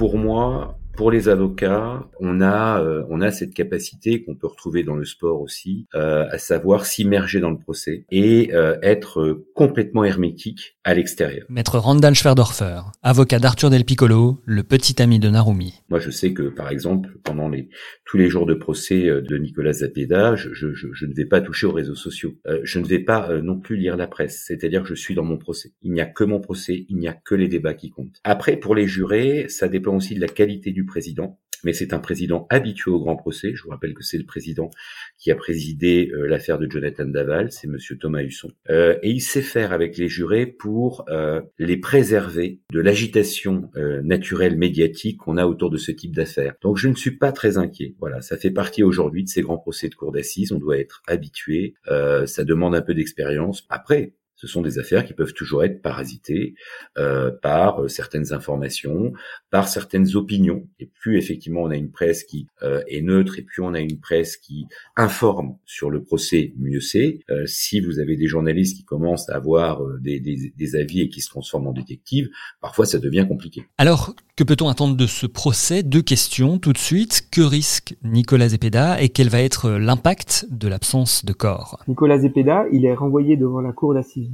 Pour 0.00 0.16
moi, 0.16 0.79
pour 1.00 1.10
les 1.10 1.30
avocats, 1.30 2.06
on 2.20 2.42
a 2.42 2.78
euh, 2.82 3.04
on 3.08 3.22
a 3.22 3.30
cette 3.30 3.54
capacité 3.54 4.22
qu'on 4.22 4.34
peut 4.34 4.46
retrouver 4.46 4.82
dans 4.82 4.96
le 4.96 5.06
sport 5.06 5.40
aussi, 5.40 5.86
euh, 5.94 6.26
à 6.30 6.36
savoir 6.36 6.84
s'immerger 6.84 7.40
dans 7.40 7.48
le 7.48 7.56
procès 7.56 8.04
et 8.10 8.50
euh, 8.52 8.76
être 8.82 9.46
complètement 9.54 10.04
hermétique 10.04 10.76
à 10.84 10.92
l'extérieur. 10.92 11.46
Maître 11.48 11.78
Randall 11.78 12.14
Schwerdorfer, 12.14 12.82
avocat 13.02 13.38
d'Arthur 13.38 13.70
Del 13.70 13.86
Piccolo, 13.86 14.42
le 14.44 14.62
petit 14.62 15.00
ami 15.00 15.18
de 15.18 15.30
Narumi. 15.30 15.72
Moi, 15.88 16.00
je 16.00 16.10
sais 16.10 16.34
que 16.34 16.50
par 16.50 16.68
exemple, 16.68 17.08
pendant 17.24 17.48
les 17.48 17.70
tous 18.04 18.18
les 18.18 18.28
jours 18.28 18.44
de 18.44 18.52
procès 18.52 19.04
de 19.06 19.38
Nicolas 19.38 19.72
Zapeda, 19.72 20.36
je, 20.36 20.52
je, 20.52 20.68
je 20.74 21.06
ne 21.06 21.14
vais 21.14 21.24
pas 21.24 21.40
toucher 21.40 21.66
aux 21.66 21.72
réseaux 21.72 21.94
sociaux. 21.94 22.34
je 22.62 22.78
ne 22.78 22.84
vais 22.84 22.98
pas 22.98 23.40
non 23.40 23.58
plus 23.58 23.76
lire 23.76 23.96
la 23.96 24.06
presse. 24.06 24.44
C'est-à-dire 24.46 24.82
que 24.82 24.88
je 24.88 24.94
suis 24.94 25.14
dans 25.14 25.24
mon 25.24 25.38
procès. 25.38 25.72
Il 25.80 25.92
n'y 25.92 26.02
a 26.02 26.06
que 26.06 26.24
mon 26.24 26.40
procès, 26.40 26.84
il 26.90 26.98
n'y 26.98 27.08
a 27.08 27.14
que 27.14 27.34
les 27.34 27.48
débats 27.48 27.72
qui 27.72 27.88
comptent. 27.88 28.20
Après, 28.24 28.56
pour 28.58 28.74
les 28.74 28.86
jurés, 28.86 29.46
ça 29.48 29.68
dépend 29.68 29.96
aussi 29.96 30.14
de 30.14 30.20
la 30.20 30.28
qualité 30.28 30.72
du 30.72 30.84
président, 30.90 31.38
mais 31.64 31.72
c'est 31.72 31.92
un 31.92 31.98
président 31.98 32.46
habitué 32.50 32.90
au 32.90 33.00
grand 33.00 33.16
procès. 33.16 33.52
Je 33.54 33.62
vous 33.62 33.70
rappelle 33.70 33.94
que 33.94 34.02
c'est 34.02 34.18
le 34.18 34.24
président 34.24 34.70
qui 35.18 35.30
a 35.30 35.34
présidé 35.34 36.10
euh, 36.12 36.26
l'affaire 36.26 36.58
de 36.58 36.70
Jonathan 36.70 37.04
Daval, 37.04 37.52
c'est 37.52 37.68
Monsieur 37.68 37.98
Thomas 37.98 38.22
Husson, 38.22 38.50
euh, 38.70 38.98
et 39.02 39.10
il 39.10 39.20
sait 39.20 39.42
faire 39.42 39.72
avec 39.72 39.96
les 39.96 40.08
jurés 40.08 40.46
pour 40.46 41.04
euh, 41.08 41.40
les 41.58 41.76
préserver 41.76 42.60
de 42.72 42.80
l'agitation 42.80 43.70
naturelle 44.02 44.56
médiatique 44.56 45.18
qu'on 45.18 45.36
a 45.36 45.46
autour 45.46 45.70
de 45.70 45.76
ce 45.76 45.92
type 45.92 46.14
d'affaires. 46.14 46.54
Donc 46.62 46.76
je 46.76 46.88
ne 46.88 46.94
suis 46.94 47.16
pas 47.16 47.32
très 47.32 47.58
inquiet. 47.58 47.94
Voilà, 47.98 48.20
ça 48.20 48.36
fait 48.36 48.50
partie 48.50 48.82
aujourd'hui 48.82 49.24
de 49.24 49.28
ces 49.28 49.42
grands 49.42 49.58
procès 49.58 49.88
de 49.88 49.94
cour 49.94 50.12
d'assises. 50.12 50.52
On 50.52 50.58
doit 50.58 50.78
être 50.78 51.02
habitué. 51.06 51.74
ça 51.86 52.44
demande 52.44 52.74
un 52.74 52.82
peu 52.82 52.94
d'expérience. 52.94 53.66
Après, 53.68 54.14
ce 54.40 54.46
sont 54.46 54.62
des 54.62 54.78
affaires 54.78 55.04
qui 55.04 55.12
peuvent 55.12 55.34
toujours 55.34 55.64
être 55.64 55.82
parasitées 55.82 56.54
euh, 56.96 57.30
par 57.30 57.82
euh, 57.82 57.88
certaines 57.88 58.32
informations, 58.32 59.12
par 59.50 59.68
certaines 59.68 60.16
opinions. 60.16 60.66
Et 60.78 60.86
plus 60.86 61.18
effectivement 61.18 61.62
on 61.62 61.70
a 61.70 61.76
une 61.76 61.90
presse 61.90 62.24
qui 62.24 62.46
euh, 62.62 62.82
est 62.88 63.02
neutre, 63.02 63.38
et 63.38 63.42
plus 63.42 63.62
on 63.62 63.74
a 63.74 63.80
une 63.80 63.98
presse 63.98 64.38
qui 64.38 64.66
informe 64.96 65.56
sur 65.66 65.90
le 65.90 66.02
procès, 66.02 66.54
mieux 66.56 66.80
c'est. 66.80 67.20
Euh, 67.30 67.44
si 67.46 67.80
vous 67.80 67.98
avez 67.98 68.16
des 68.16 68.26
journalistes 68.26 68.76
qui 68.76 68.84
commencent 68.84 69.28
à 69.28 69.36
avoir 69.36 69.82
euh, 69.82 69.98
des, 70.00 70.20
des, 70.20 70.52
des, 70.56 70.76
avis 70.76 71.02
et 71.02 71.08
qui 71.10 71.20
se 71.20 71.28
transforment 71.28 71.68
en 71.68 71.72
détectives, 71.72 72.30
parfois 72.62 72.86
ça 72.86 72.98
devient 72.98 73.26
compliqué. 73.28 73.64
Alors, 73.76 74.14
que 74.36 74.44
peut-on 74.44 74.68
attendre 74.68 74.96
de 74.96 75.06
ce 75.06 75.26
procès? 75.26 75.82
Deux 75.82 76.00
questions 76.00 76.58
tout 76.58 76.72
de 76.72 76.78
suite. 76.78 77.28
Que 77.30 77.42
risque 77.42 77.94
Nicolas 78.02 78.48
Zepeda 78.48 79.02
et 79.02 79.10
quel 79.10 79.28
va 79.28 79.42
être 79.42 79.70
l'impact 79.70 80.46
de 80.50 80.66
l'absence 80.66 81.24
de 81.24 81.32
corps? 81.34 81.82
Nicolas 81.88 82.18
Zepeda, 82.18 82.64
il 82.72 82.86
est 82.86 82.94
renvoyé 82.94 83.36
devant 83.36 83.60
la 83.60 83.72
cour 83.72 83.92
d'assises 83.92 84.29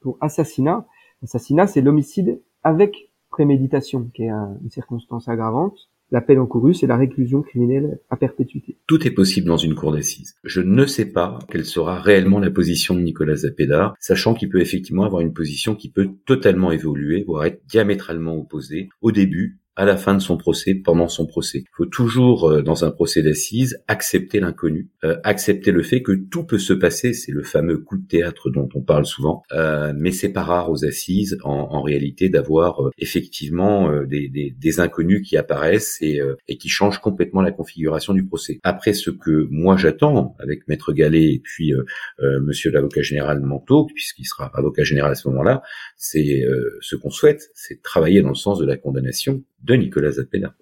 pour 0.00 0.18
assassinat. 0.20 0.86
Assassinat, 1.22 1.66
c'est 1.66 1.80
l'homicide 1.80 2.40
avec 2.62 3.10
préméditation, 3.30 4.10
qui 4.14 4.24
est 4.24 4.30
une 4.30 4.70
circonstance 4.70 5.28
aggravante. 5.28 5.88
La 6.12 6.20
peine 6.20 6.40
encourue, 6.40 6.74
c'est 6.74 6.88
la 6.88 6.96
réclusion 6.96 7.40
criminelle 7.40 8.00
à 8.10 8.16
perpétuité. 8.16 8.76
Tout 8.88 9.06
est 9.06 9.12
possible 9.12 9.46
dans 9.46 9.56
une 9.56 9.76
cour 9.76 9.92
d'assises. 9.92 10.34
Je 10.42 10.60
ne 10.60 10.84
sais 10.84 11.04
pas 11.04 11.38
quelle 11.48 11.64
sera 11.64 12.00
réellement 12.00 12.40
la 12.40 12.50
position 12.50 12.94
de 12.96 13.00
Nicolas 13.00 13.36
Zapeda, 13.36 13.94
sachant 14.00 14.34
qu'il 14.34 14.48
peut 14.48 14.60
effectivement 14.60 15.04
avoir 15.04 15.20
une 15.20 15.32
position 15.32 15.76
qui 15.76 15.88
peut 15.88 16.10
totalement 16.26 16.72
évoluer, 16.72 17.22
voire 17.22 17.44
être 17.44 17.62
diamétralement 17.68 18.36
opposée 18.36 18.88
au 19.02 19.12
début 19.12 19.60
à 19.80 19.86
la 19.86 19.96
fin 19.96 20.14
de 20.14 20.20
son 20.20 20.36
procès, 20.36 20.74
pendant 20.74 21.08
son 21.08 21.24
procès. 21.24 21.60
Il 21.60 21.74
faut 21.74 21.86
toujours, 21.86 22.50
euh, 22.50 22.60
dans 22.60 22.84
un 22.84 22.90
procès 22.90 23.22
d'assises, 23.22 23.82
accepter 23.88 24.38
l'inconnu, 24.38 24.90
euh, 25.04 25.16
accepter 25.24 25.72
le 25.72 25.82
fait 25.82 26.02
que 26.02 26.12
tout 26.12 26.44
peut 26.44 26.58
se 26.58 26.74
passer. 26.74 27.14
C'est 27.14 27.32
le 27.32 27.42
fameux 27.42 27.78
coup 27.78 27.96
de 27.96 28.06
théâtre 28.06 28.50
dont 28.50 28.68
on 28.74 28.82
parle 28.82 29.06
souvent, 29.06 29.42
euh, 29.52 29.94
mais 29.96 30.12
c'est 30.12 30.34
pas 30.34 30.42
rare 30.42 30.70
aux 30.70 30.84
assises, 30.84 31.38
en, 31.44 31.80
réalité, 31.80 32.28
d'avoir 32.28 32.90
effectivement 32.98 33.90
des, 34.04 34.28
des, 34.28 34.80
inconnus 34.80 35.26
qui 35.26 35.38
apparaissent 35.38 35.96
et, 36.02 36.20
et 36.46 36.58
qui 36.58 36.68
changent 36.68 36.98
complètement 36.98 37.40
la 37.40 37.52
configuration 37.52 38.12
du 38.12 38.26
procès. 38.26 38.60
Après, 38.62 38.92
ce 38.92 39.08
que 39.08 39.46
moi 39.50 39.78
j'attends 39.78 40.36
avec 40.40 40.68
Maître 40.68 40.92
Gallet 40.92 41.32
et 41.32 41.40
puis 41.42 41.72
Monsieur 42.20 42.70
l'avocat 42.70 43.00
général 43.00 43.40
Manteau, 43.40 43.86
puisqu'il 43.86 44.26
sera 44.26 44.50
avocat 44.52 44.82
général 44.82 45.12
à 45.12 45.14
ce 45.14 45.26
moment-là, 45.28 45.62
c'est 45.96 46.42
ce 46.80 46.96
qu'on 46.96 47.10
souhaite, 47.10 47.50
c'est 47.54 47.80
travailler 47.80 48.20
dans 48.20 48.28
le 48.28 48.34
sens 48.34 48.58
de 48.58 48.66
la 48.66 48.76
condamnation 48.76 49.42
de 49.62 49.74
Nicolas. 49.74 50.10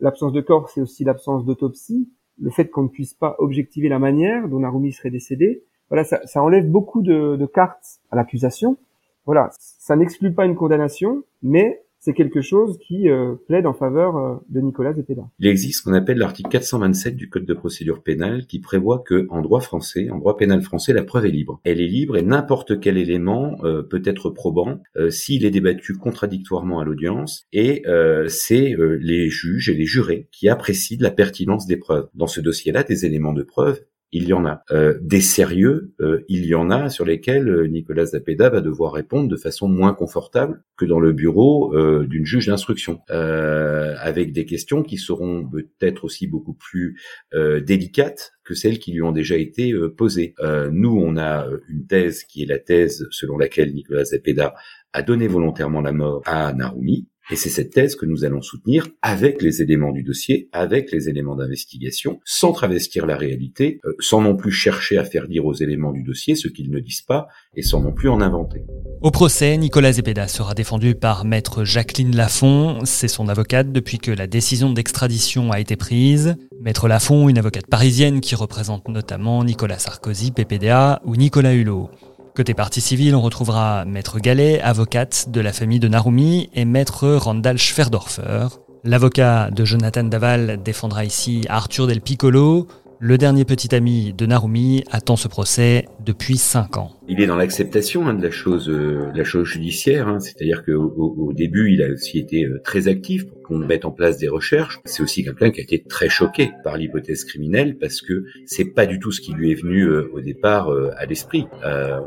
L'absence 0.01 0.33
de 0.33 0.41
corps, 0.41 0.69
c'est 0.71 0.81
aussi 0.81 1.05
l'absence 1.05 1.45
d'autopsie, 1.45 2.11
le 2.41 2.51
fait 2.51 2.69
qu'on 2.69 2.85
ne 2.85 2.89
puisse 2.89 3.15
pas 3.15 3.37
objectiver 3.39 3.89
la 3.89 3.99
manière 3.99 4.49
dont 4.49 4.61
Narumi 4.61 4.93
serait 4.93 5.11
décédé. 5.11 5.65
Voilà, 5.89 6.05
ça, 6.05 6.21
ça 6.27 6.43
enlève 6.43 6.69
beaucoup 6.69 7.03
de, 7.03 7.37
de 7.37 7.47
cartes 7.47 8.01
à 8.11 8.17
l'accusation. 8.17 8.77
Voilà, 9.25 9.51
ça 9.59 9.97
n'exclut 9.97 10.33
pas 10.33 10.47
une 10.47 10.55
condamnation, 10.55 11.23
mais 11.43 11.83
c'est 12.01 12.13
quelque 12.13 12.41
chose 12.41 12.79
qui 12.87 13.09
euh, 13.09 13.35
plaide 13.47 13.67
en 13.67 13.75
faveur 13.75 14.17
euh, 14.17 14.37
de 14.49 14.61
Nicolas 14.61 14.95
Zepeda. 14.95 15.23
Il 15.39 15.49
existe 15.49 15.81
ce 15.81 15.83
qu'on 15.83 15.95
appelle 15.95 16.19
l'article 16.19 16.49
427 16.51 17.17
du 17.17 17.29
Code 17.29 17.45
de 17.45 17.55
procédure 17.55 18.03
pénale 18.03 18.47
qui 18.47 18.61
prévoit 18.61 19.01
que 19.01 19.27
en 19.31 19.43
droit 19.43 19.61
français, 19.61 20.09
en 20.11 20.19
droit 20.19 20.37
pénal 20.37 20.63
français, 20.63 20.93
la 20.93 21.03
preuve 21.03 21.27
est 21.27 21.31
libre. 21.31 21.61
Elle 21.65 21.81
est 21.81 21.89
libre 21.89 22.17
et 22.17 22.23
n'importe 22.23 22.81
quel 22.81 22.99
élément 22.99 23.57
euh, 23.65 23.83
peut 23.83 24.03
être 24.05 24.31
probant 24.31 24.81
s'il 25.11 25.45
est 25.45 25.51
débattu 25.51 25.97
contradictoirement 25.97 26.81
à 26.81 26.85
l'audience 26.85 27.47
et 27.53 27.83
c'est 28.29 28.77
les 28.79 29.29
juges 29.29 29.69
et 29.71 29.75
les 29.75 29.85
jurés 29.85 30.29
qui 30.33 30.49
apprécient 30.49 30.99
la 31.01 31.11
pertinence 31.11 31.67
des 31.67 31.77
preuves. 31.77 32.09
Dans 32.15 32.27
ce 32.27 32.41
dossier-là, 32.41 32.83
des 32.83 33.07
éléments 33.07 33.33
de 33.33 33.43
preuve 33.43 33.81
il 34.13 34.25
y 34.27 34.33
en 34.33 34.47
a. 34.47 34.63
Euh, 34.71 34.99
des 35.03 35.21
sérieux, 35.21 35.93
euh, 36.01 36.25
il 36.29 36.47
y 36.47 36.55
en 36.55 36.71
a 36.71 36.89
sur 36.89 37.05
lesquels 37.05 37.49
euh, 37.49 37.67
Nicolas 37.67 38.07
Zapeda 38.07 38.49
va 38.49 38.61
devoir 38.61 38.93
répondre 38.93 39.29
de 39.29 39.37
façon 39.37 39.69
moins 39.69 39.93
confortable 39.93 40.63
que 40.77 40.87
dans 40.87 41.01
le 41.01 41.13
bureau 41.13 41.75
d'une 42.05 42.25
juge 42.25 42.47
d'instruction, 42.47 43.01
avec 43.09 44.33
des 44.33 44.45
questions 44.45 44.85
qui 44.85 44.97
seront 44.97 45.49
peut-être 45.49 46.05
aussi 46.05 46.29
beaucoup 46.29 46.55
plus 46.55 47.01
délicates 47.33 48.33
que 48.45 48.55
celles 48.55 48.79
qui 48.79 48.93
lui 48.93 49.03
ont 49.03 49.11
déjà 49.11 49.37
été 49.37 49.75
posées. 49.97 50.35
nous, 50.71 50.97
on 50.97 51.17
a 51.17 51.49
une 51.69 51.87
thèse 51.87 52.23
qui 52.23 52.45
est 52.45 52.47
la 52.47 52.61
thèse 52.61 53.09
selon 53.11 53.39
laquelle 53.39 53.75
Nicolas 53.75 54.05
Zapeda 54.05 54.55
a 54.93 55.03
donné 55.03 55.27
volontairement 55.27 55.81
la 55.81 55.93
mort 55.93 56.23
à 56.27 56.53
Narumi, 56.53 57.09
et 57.31 57.37
c'est 57.37 57.51
cette 57.51 57.71
thèse 57.71 57.95
que 57.95 58.07
nous 58.07 58.25
allons 58.25 58.41
soutenir 58.41 58.89
avec 59.03 59.43
les 59.43 59.61
éléments 59.61 59.93
du 59.93 60.03
dossier, 60.03 60.49
avec 60.53 60.91
les 60.93 61.09
éléments 61.09 61.37
d'investigation, 61.37 62.21
sans 62.25 62.53
travestir 62.53 63.07
la 63.07 63.17
réalité, 63.17 63.81
euh, 63.85 63.93
sans 64.01 64.23
non 64.23 64.37
plus 64.37 64.51
chercher 64.51 64.99
à 64.99 65.05
faire 65.05 65.29
dire 65.29 65.45
aux 65.45 65.55
éléments 65.55 65.93
du 65.93 66.03
dossier 66.03 66.35
ce 66.35 66.49
qu'ils 66.49 66.71
ne 66.71 66.81
disent 66.81 67.03
pas, 67.03 67.29
et 67.55 67.63
sans 67.63 67.83
non 67.83 67.93
plus 67.93 68.09
en 68.09 68.21
inventer. 68.21 68.63
Au 69.03 69.11
procès, 69.11 69.57
Nicolas 69.57 69.93
Zepeda 69.93 70.27
sera 70.27 70.55
défendu 70.55 70.95
par 70.95 71.25
maître 71.25 71.65
Jacqueline 71.65 72.17
Lafont, 72.17 72.85
c'est 72.85 73.09
son 73.09 73.29
avocate 73.29 73.73
depuis 73.73 73.99
que 73.99 74.11
la 74.11 74.27
décision 74.27 74.73
d'extradition 74.73 75.53
a 75.53 75.61
été 75.61 75.77
prise. 75.77 76.37
Maître 76.61 76.89
Lafont, 76.89 77.29
une 77.29 77.39
avocate 77.39 77.67
parisienne 77.67 78.21
qui 78.21 78.35
représente 78.35 78.89
notamment 78.89 79.45
Nicolas 79.45 79.79
Sarkozy, 79.79 80.33
PPDA 80.33 81.01
ou 81.05 81.17
Nicolas 81.17 81.55
Hulot. 81.55 81.91
Côté 82.39 82.55
partie 82.55 82.81
civile, 82.81 83.17
on 83.17 83.21
retrouvera 83.21 83.85
Maître 83.85 84.21
Gallet, 84.21 84.61
avocate 84.61 85.29
de 85.29 85.41
la 85.41 85.53
famille 85.53 85.81
de 85.81 85.89
Narumi, 85.89 86.51
et 86.55 86.65
Maître 86.65 87.09
Randall 87.17 87.59
Schwerdorfer. 87.59 88.47
L'avocat 88.85 89.51
de 89.51 89.65
Jonathan 89.65 90.05
Daval 90.05 90.63
défendra 90.63 91.05
ici 91.05 91.45
Arthur 91.49 91.89
Del 91.89 92.01
Piccolo. 92.01 92.69
Le 93.01 93.19
dernier 93.19 93.45
petit 93.45 93.75
ami 93.75 94.13
de 94.13 94.25
Narumi 94.25 94.85
attend 94.93 95.17
ce 95.17 95.27
procès 95.27 95.89
depuis 95.99 96.39
5 96.39 96.77
ans 96.77 96.98
il 97.09 97.23
est 97.23 97.27
dans 97.27 97.37
l'acceptation 97.37 98.07
hein, 98.07 98.15
de 98.15 98.23
la 98.23 98.31
chose, 98.31 98.69
euh, 98.69 99.11
la 99.15 99.25
chose 99.25 99.47
judiciaire. 99.47 100.09
Hein. 100.09 100.21
C'est-à-dire 100.21 100.65
qu'au 100.65 101.15
au 101.19 101.33
début, 101.33 101.73
il 101.73 101.83
a 101.83 101.89
aussi 101.89 102.19
été 102.19 102.45
euh, 102.45 102.61
très 102.63 102.87
actif 102.87 103.27
pour 103.27 103.43
qu'on 103.43 103.59
mette 103.59 103.87
en 103.87 103.91
place 103.91 104.19
des 104.19 104.29
recherches. 104.29 104.81
C'est 104.85 105.03
aussi 105.03 105.25
quelqu'un 105.25 105.51
qui 105.51 105.61
a 105.61 105.63
été 105.63 105.83
très 105.83 106.11
choqué 106.11 106.53
par 106.63 106.77
l'hypothèse 106.77 107.25
criminelle 107.25 107.79
parce 107.79 108.03
que 108.03 108.25
c'est 108.45 108.67
pas 108.67 108.85
du 108.85 108.99
tout 108.99 109.11
ce 109.11 109.23
qui 109.23 109.33
lui 109.33 109.51
est 109.51 109.55
venu 109.55 109.85
euh, 109.85 110.11
au 110.13 110.21
départ 110.21 110.71
à 110.97 111.07
l'esprit. 111.07 111.47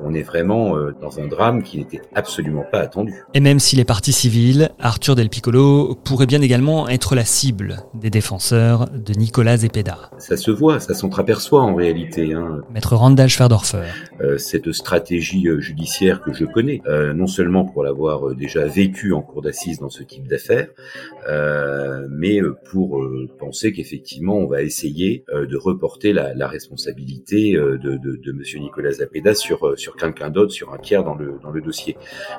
on 0.04 0.14
est 0.14 0.22
vraiment 0.22 0.76
dans 1.02 1.20
un 1.20 1.28
drame 1.28 1.64
qui 1.64 1.78
n'était 1.78 2.02
absolument 2.14 2.64
pas 2.72 2.80
attendu. 2.80 3.14
Et 3.34 3.40
même 3.40 3.60
s'il 3.60 3.80
est 3.80 3.86
parti 3.86 4.12
civil, 4.12 4.70
Arthur 4.80 5.16
Del 5.16 5.30
Piccolo 5.30 5.96
pourrait 6.04 6.28
bien 6.28 6.42
également 6.42 6.88
être 6.90 7.16
la 7.16 7.26
cible 7.26 7.78
des 7.96 8.10
défenseurs 8.10 8.90
de 8.90 9.14
Nicolas 9.14 9.58
Zepeda. 9.58 10.12
Ça 10.20 10.38
se 10.38 10.52
voit, 10.52 10.80
ça 10.80 10.94
s'entreaperçoit 10.94 11.62
en 11.62 11.74
réalité. 11.74 12.34
Hein. 12.34 12.62
Maître 12.74 12.96
Randall 12.96 13.30
Schwerdorfer. 13.30 13.90
Cette 14.38 14.72
stratégie 14.72 15.48
judiciaire 15.60 16.22
que 16.22 16.34
je 16.34 16.46
connais, 16.46 16.82
non 17.16 17.28
seulement 17.28 17.66
pour 17.66 17.84
l'avoir 17.84 18.36
déjà 18.36 18.66
vécu 18.66 19.14
en 19.14 19.22
cour 19.22 19.42
d'assises 19.42 19.80
dans 19.80 19.90
ce 19.90 20.04
type 20.04 20.28
d'affaires, 20.28 20.68
mais 22.10 22.40
pour 22.72 23.04
penser 23.40 23.72
qu'effectivement 23.72 24.38
on 24.38 24.48
va 24.48 24.62
essayer 24.62 25.26
de 25.32 25.58
reporter 25.58 26.14
la, 26.14 26.34
la 26.34 26.48
responsabilité 26.48 27.54
de, 27.54 27.78
de, 27.78 28.20
de 28.24 28.32
Monsieur 28.32 28.60
Nicolas 28.60 28.92
Zapeda 28.92 29.34
sur 29.34 29.78
sur 29.78 29.96
quelqu'un 29.96 30.30
d'autre, 30.30 30.52
sur 30.52 30.74
un 30.74 30.78
tiers 30.78 31.04
dans 31.04 31.16
le 31.16 31.40
dans 31.42 31.52
le 31.52 31.62
dossier. 31.62 31.98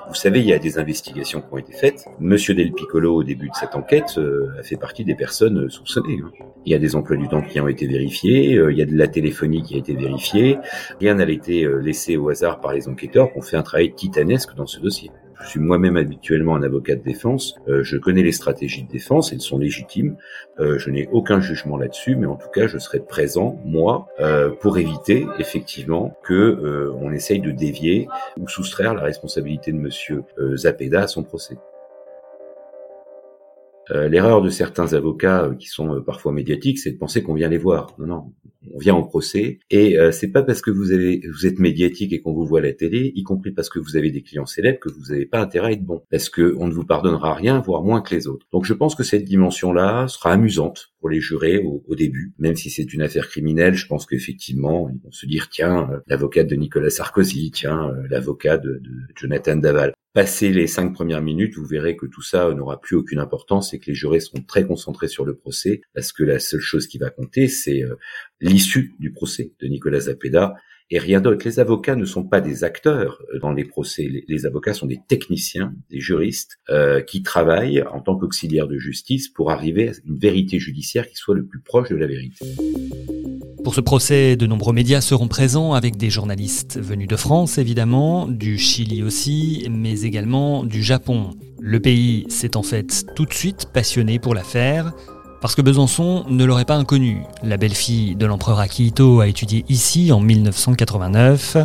Vous 0.08 0.14
savez, 0.14 0.40
il 0.40 0.46
y 0.46 0.52
a 0.52 0.58
des 0.58 0.78
investigations 0.78 1.40
qui 1.40 1.48
ont 1.52 1.58
été 1.58 1.72
faites. 1.72 2.04
Monsieur 2.20 2.54
Del 2.54 2.72
Piccolo, 2.72 3.14
au 3.16 3.24
début 3.24 3.48
de 3.48 3.54
cette 3.54 3.74
enquête, 3.74 4.18
a 4.58 4.62
fait 4.62 4.76
partie 4.76 5.04
des 5.04 5.14
personnes 5.14 5.68
soupçonnées. 5.70 6.18
Hein. 6.22 6.30
Il 6.64 6.72
y 6.72 6.74
a 6.74 6.78
des 6.78 6.94
emplois 6.94 7.16
du 7.16 7.28
temps 7.28 7.42
qui 7.42 7.58
ont 7.60 7.68
été 7.68 7.86
vérifiés, 7.86 8.60
il 8.70 8.76
y 8.76 8.82
a 8.82 8.86
de 8.86 8.96
la 8.96 9.08
téléphonie 9.08 9.62
qui 9.62 9.74
a 9.74 9.78
été 9.78 9.94
vérifiée. 9.94 10.58
Rien 11.00 11.14
n'a 11.14 11.28
été 11.28 11.66
laissé 11.80 12.16
au 12.16 12.28
hasard 12.28 12.60
par 12.60 12.72
les 12.72 12.88
enquêteurs 12.88 13.32
qui 13.32 13.38
ont 13.38 13.42
fait 13.42 13.56
un 13.56 13.62
travail 13.62 13.94
titanesque 13.94 14.54
dans 14.54 14.66
ce 14.66 14.80
dossier. 14.80 15.10
Je 15.42 15.48
suis 15.48 15.60
moi-même 15.60 15.96
habituellement 15.96 16.54
un 16.54 16.62
avocat 16.62 16.94
de 16.94 17.02
défense. 17.02 17.56
Euh, 17.68 17.82
je 17.82 17.96
connais 17.96 18.22
les 18.22 18.32
stratégies 18.32 18.84
de 18.84 18.88
défense, 18.88 19.32
elles 19.32 19.40
sont 19.40 19.58
légitimes. 19.58 20.16
Euh, 20.60 20.78
je 20.78 20.90
n'ai 20.90 21.08
aucun 21.10 21.40
jugement 21.40 21.76
là-dessus, 21.76 22.14
mais 22.14 22.26
en 22.26 22.36
tout 22.36 22.48
cas, 22.48 22.66
je 22.66 22.78
serai 22.78 23.00
présent 23.00 23.58
moi 23.64 24.06
euh, 24.20 24.50
pour 24.50 24.78
éviter 24.78 25.26
effectivement 25.38 26.16
que 26.22 26.92
on 27.00 27.12
essaye 27.12 27.40
de 27.40 27.50
dévier 27.50 28.08
ou 28.38 28.48
soustraire 28.48 28.94
la 28.94 29.02
responsabilité 29.02 29.72
de 29.72 29.78
Monsieur 29.78 30.22
Zapeda 30.56 31.02
à 31.02 31.06
son 31.06 31.22
procès. 31.22 31.56
Euh, 33.90 34.08
l'erreur 34.08 34.42
de 34.42 34.48
certains 34.48 34.92
avocats 34.94 35.44
euh, 35.44 35.54
qui 35.54 35.66
sont 35.66 35.94
euh, 35.94 36.00
parfois 36.00 36.32
médiatiques, 36.32 36.78
c'est 36.78 36.92
de 36.92 36.98
penser 36.98 37.22
qu'on 37.22 37.34
vient 37.34 37.48
les 37.48 37.58
voir. 37.58 37.94
Non, 37.98 38.06
non, 38.06 38.32
on 38.72 38.78
vient 38.78 38.94
au 38.94 39.04
procès 39.04 39.58
et 39.70 39.96
c'est 40.12 40.30
pas 40.30 40.42
parce 40.42 40.62
que 40.62 40.70
vous 40.70 40.92
avez 40.92 41.20
vous 41.32 41.46
êtes 41.46 41.58
médiatique 41.58 42.12
et 42.12 42.20
qu'on 42.20 42.32
vous 42.32 42.46
voit 42.46 42.60
la 42.60 42.72
télé, 42.72 43.12
y 43.16 43.22
compris 43.24 43.50
parce 43.50 43.68
que 43.68 43.80
vous 43.80 43.96
avez 43.96 44.12
des 44.12 44.22
clients 44.22 44.46
célèbres, 44.46 44.78
que 44.78 44.88
vous 44.88 45.10
n'avez 45.10 45.26
pas 45.26 45.40
intérêt 45.40 45.68
à 45.68 45.72
être 45.72 45.84
bon, 45.84 46.02
parce 46.10 46.28
que 46.28 46.54
on 46.58 46.68
ne 46.68 46.72
vous 46.72 46.84
pardonnera 46.84 47.34
rien, 47.34 47.60
voire 47.60 47.82
moins 47.82 48.02
que 48.02 48.14
les 48.14 48.28
autres. 48.28 48.46
Donc 48.52 48.64
je 48.64 48.72
pense 48.72 48.94
que 48.94 49.02
cette 49.02 49.24
dimension-là 49.24 50.06
sera 50.06 50.30
amusante 50.30 50.91
pour 51.02 51.10
les 51.10 51.20
jurés 51.20 51.58
au, 51.58 51.96
début, 51.96 52.32
même 52.38 52.54
si 52.54 52.70
c'est 52.70 52.94
une 52.94 53.02
affaire 53.02 53.28
criminelle. 53.28 53.74
Je 53.74 53.88
pense 53.88 54.06
qu'effectivement 54.06 54.88
ils 54.88 55.02
vont 55.02 55.10
se 55.10 55.26
dire 55.26 55.48
tiens 55.50 55.90
l'avocat 56.06 56.44
de 56.44 56.54
Nicolas 56.54 56.90
Sarkozy, 56.90 57.50
tiens 57.50 57.90
l'avocat 58.08 58.56
de, 58.56 58.78
de 58.78 58.90
Jonathan 59.16 59.56
Daval. 59.56 59.94
Passer 60.14 60.52
les 60.52 60.68
cinq 60.68 60.92
premières 60.92 61.22
minutes, 61.22 61.56
vous 61.56 61.66
verrez 61.66 61.96
que 61.96 62.06
tout 62.06 62.22
ça 62.22 62.54
n'aura 62.54 62.80
plus 62.80 62.94
aucune 62.96 63.18
importance 63.18 63.74
et 63.74 63.80
que 63.80 63.86
les 63.86 63.94
jurés 63.94 64.20
seront 64.20 64.42
très 64.42 64.64
concentrés 64.64 65.08
sur 65.08 65.24
le 65.24 65.34
procès, 65.34 65.80
parce 65.92 66.12
que 66.12 66.22
la 66.22 66.38
seule 66.38 66.60
chose 66.60 66.86
qui 66.86 66.98
va 66.98 67.10
compter, 67.10 67.48
c'est 67.48 67.82
euh, 67.82 67.96
l'issue 68.40 68.94
du 69.00 69.10
procès 69.10 69.54
de 69.60 69.66
Nicolas 69.66 70.00
Zapeda 70.00 70.54
et 70.92 70.98
rien 70.98 71.20
d'autre. 71.20 71.44
Les 71.46 71.58
avocats 71.58 71.96
ne 71.96 72.04
sont 72.04 72.22
pas 72.22 72.40
des 72.40 72.64
acteurs 72.64 73.20
euh, 73.34 73.38
dans 73.40 73.52
les 73.52 73.64
procès. 73.64 74.08
Les, 74.28 74.46
avocats 74.46 74.74
sont 74.74 74.86
des 74.86 75.00
techniciens, 75.08 75.74
des 75.90 76.00
juristes 76.00 76.58
euh, 76.68 77.00
qui 77.00 77.22
travaillent 77.22 77.82
en 77.90 78.00
tant 78.00 78.16
qu'auxiliaires 78.16 78.68
de 78.68 78.78
justice 78.78 79.28
pour 79.28 79.50
arriver 79.50 79.88
à 79.88 79.92
une 80.06 80.18
vérité 80.18 80.60
judiciaire 80.60 81.08
qui 81.08 81.16
soit 81.16 81.34
le 81.34 81.46
plus 81.46 81.60
proche 81.60 81.88
de 81.88 81.96
la 81.96 82.06
vérité. 82.06 82.44
Pour 83.64 83.74
ce 83.74 83.80
procès, 83.80 84.36
de 84.36 84.46
nombreux 84.46 84.74
médias 84.74 85.00
seront 85.00 85.28
présents 85.28 85.72
avec 85.72 85.96
des 85.96 86.10
journalistes 86.10 86.78
venus 86.78 87.08
de 87.08 87.16
France 87.16 87.56
évidemment, 87.56 88.28
du 88.28 88.58
Chili 88.58 89.02
aussi, 89.02 89.66
mais 89.70 90.02
également 90.02 90.62
du 90.62 90.82
Japon. 90.82 91.30
Le 91.60 91.80
pays 91.80 92.26
s'est 92.28 92.56
en 92.56 92.62
fait 92.62 93.06
tout 93.14 93.24
de 93.24 93.32
suite 93.32 93.66
passionné 93.72 94.18
pour 94.18 94.34
l'affaire, 94.34 94.92
parce 95.42 95.56
que 95.56 95.60
Besançon 95.60 96.24
ne 96.28 96.44
l'aurait 96.44 96.64
pas 96.64 96.76
inconnu. 96.76 97.24
La 97.42 97.56
belle-fille 97.56 98.14
de 98.14 98.26
l'empereur 98.26 98.60
Akihito 98.60 99.20
a 99.20 99.26
étudié 99.26 99.64
ici 99.68 100.12
en 100.12 100.20
1989, 100.20 101.56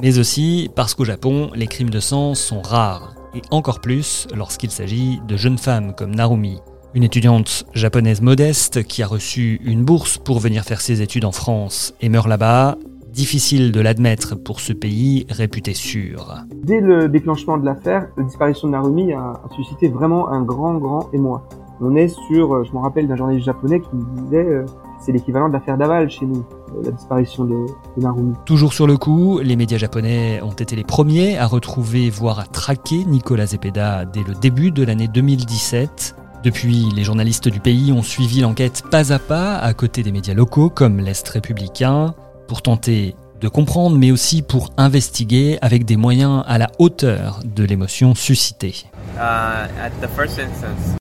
mais 0.00 0.20
aussi 0.20 0.70
parce 0.76 0.94
qu'au 0.94 1.04
Japon, 1.04 1.50
les 1.54 1.66
crimes 1.66 1.90
de 1.90 1.98
sang 1.98 2.34
sont 2.34 2.62
rares, 2.62 3.16
et 3.34 3.42
encore 3.50 3.80
plus 3.80 4.28
lorsqu'il 4.34 4.70
s'agit 4.70 5.20
de 5.26 5.36
jeunes 5.36 5.58
femmes 5.58 5.94
comme 5.96 6.14
Narumi. 6.14 6.60
Une 6.94 7.02
étudiante 7.02 7.64
japonaise 7.74 8.22
modeste 8.22 8.84
qui 8.84 9.02
a 9.02 9.06
reçu 9.08 9.60
une 9.64 9.84
bourse 9.84 10.16
pour 10.16 10.38
venir 10.38 10.62
faire 10.62 10.80
ses 10.80 11.02
études 11.02 11.24
en 11.24 11.32
France 11.32 11.92
et 12.00 12.08
meurt 12.08 12.28
là-bas. 12.28 12.78
Difficile 13.12 13.72
de 13.72 13.80
l'admettre 13.80 14.36
pour 14.36 14.60
ce 14.60 14.72
pays 14.72 15.26
réputé 15.28 15.74
sûr. 15.74 16.36
Dès 16.62 16.80
le 16.80 17.08
déclenchement 17.08 17.58
de 17.58 17.64
l'affaire, 17.64 18.06
la 18.16 18.22
disparition 18.22 18.68
de 18.68 18.72
Narumi 18.72 19.12
a, 19.12 19.40
suscité 19.56 19.88
vraiment 19.88 20.28
un 20.28 20.42
grand, 20.42 20.74
grand 20.74 21.08
émoi. 21.12 21.48
On 21.86 21.96
est 21.96 22.08
sur, 22.08 22.64
je 22.64 22.72
me 22.72 22.78
rappelle 22.78 23.06
d'un 23.06 23.16
journaliste 23.16 23.44
japonais 23.44 23.80
qui 23.80 23.88
disait, 24.22 24.42
euh, 24.42 24.64
c'est 25.00 25.12
l'équivalent 25.12 25.48
de 25.48 25.52
l'affaire 25.52 25.76
Daval 25.76 26.08
chez 26.08 26.24
nous, 26.24 26.42
euh, 26.74 26.82
la 26.82 26.92
disparition 26.92 27.44
de, 27.44 27.66
de, 27.96 28.02
Narumi. 28.02 28.32
Toujours 28.46 28.72
sur 28.72 28.86
le 28.86 28.96
coup, 28.96 29.38
les 29.42 29.54
médias 29.54 29.76
japonais 29.76 30.40
ont 30.42 30.52
été 30.52 30.76
les 30.76 30.84
premiers 30.84 31.36
à 31.36 31.46
retrouver, 31.46 32.08
voire 32.08 32.40
à 32.40 32.44
traquer 32.44 33.04
Nicolas 33.04 33.44
Zepeda 33.44 34.06
dès 34.06 34.22
le 34.22 34.32
début 34.32 34.70
de 34.70 34.82
l'année 34.82 35.08
2017. 35.08 36.16
Depuis, 36.42 36.88
les 36.96 37.04
journalistes 37.04 37.48
du 37.48 37.60
pays 37.60 37.92
ont 37.92 38.02
suivi 38.02 38.40
l'enquête 38.40 38.82
pas 38.90 39.12
à 39.12 39.18
pas 39.18 39.56
à 39.56 39.74
côté 39.74 40.02
des 40.02 40.12
médias 40.12 40.34
locaux 40.34 40.70
comme 40.70 41.00
l'Est 41.00 41.28
républicain 41.28 42.14
pour 42.48 42.62
tenter 42.62 43.14
de 43.44 43.48
comprendre 43.50 43.98
mais 43.98 44.10
aussi 44.10 44.40
pour 44.40 44.70
investiguer 44.78 45.58
avec 45.60 45.84
des 45.84 45.98
moyens 45.98 46.42
à 46.46 46.56
la 46.56 46.70
hauteur 46.78 47.40
de 47.44 47.62
l'émotion 47.62 48.14
suscitée. 48.14 48.74
Uh, 49.16 49.68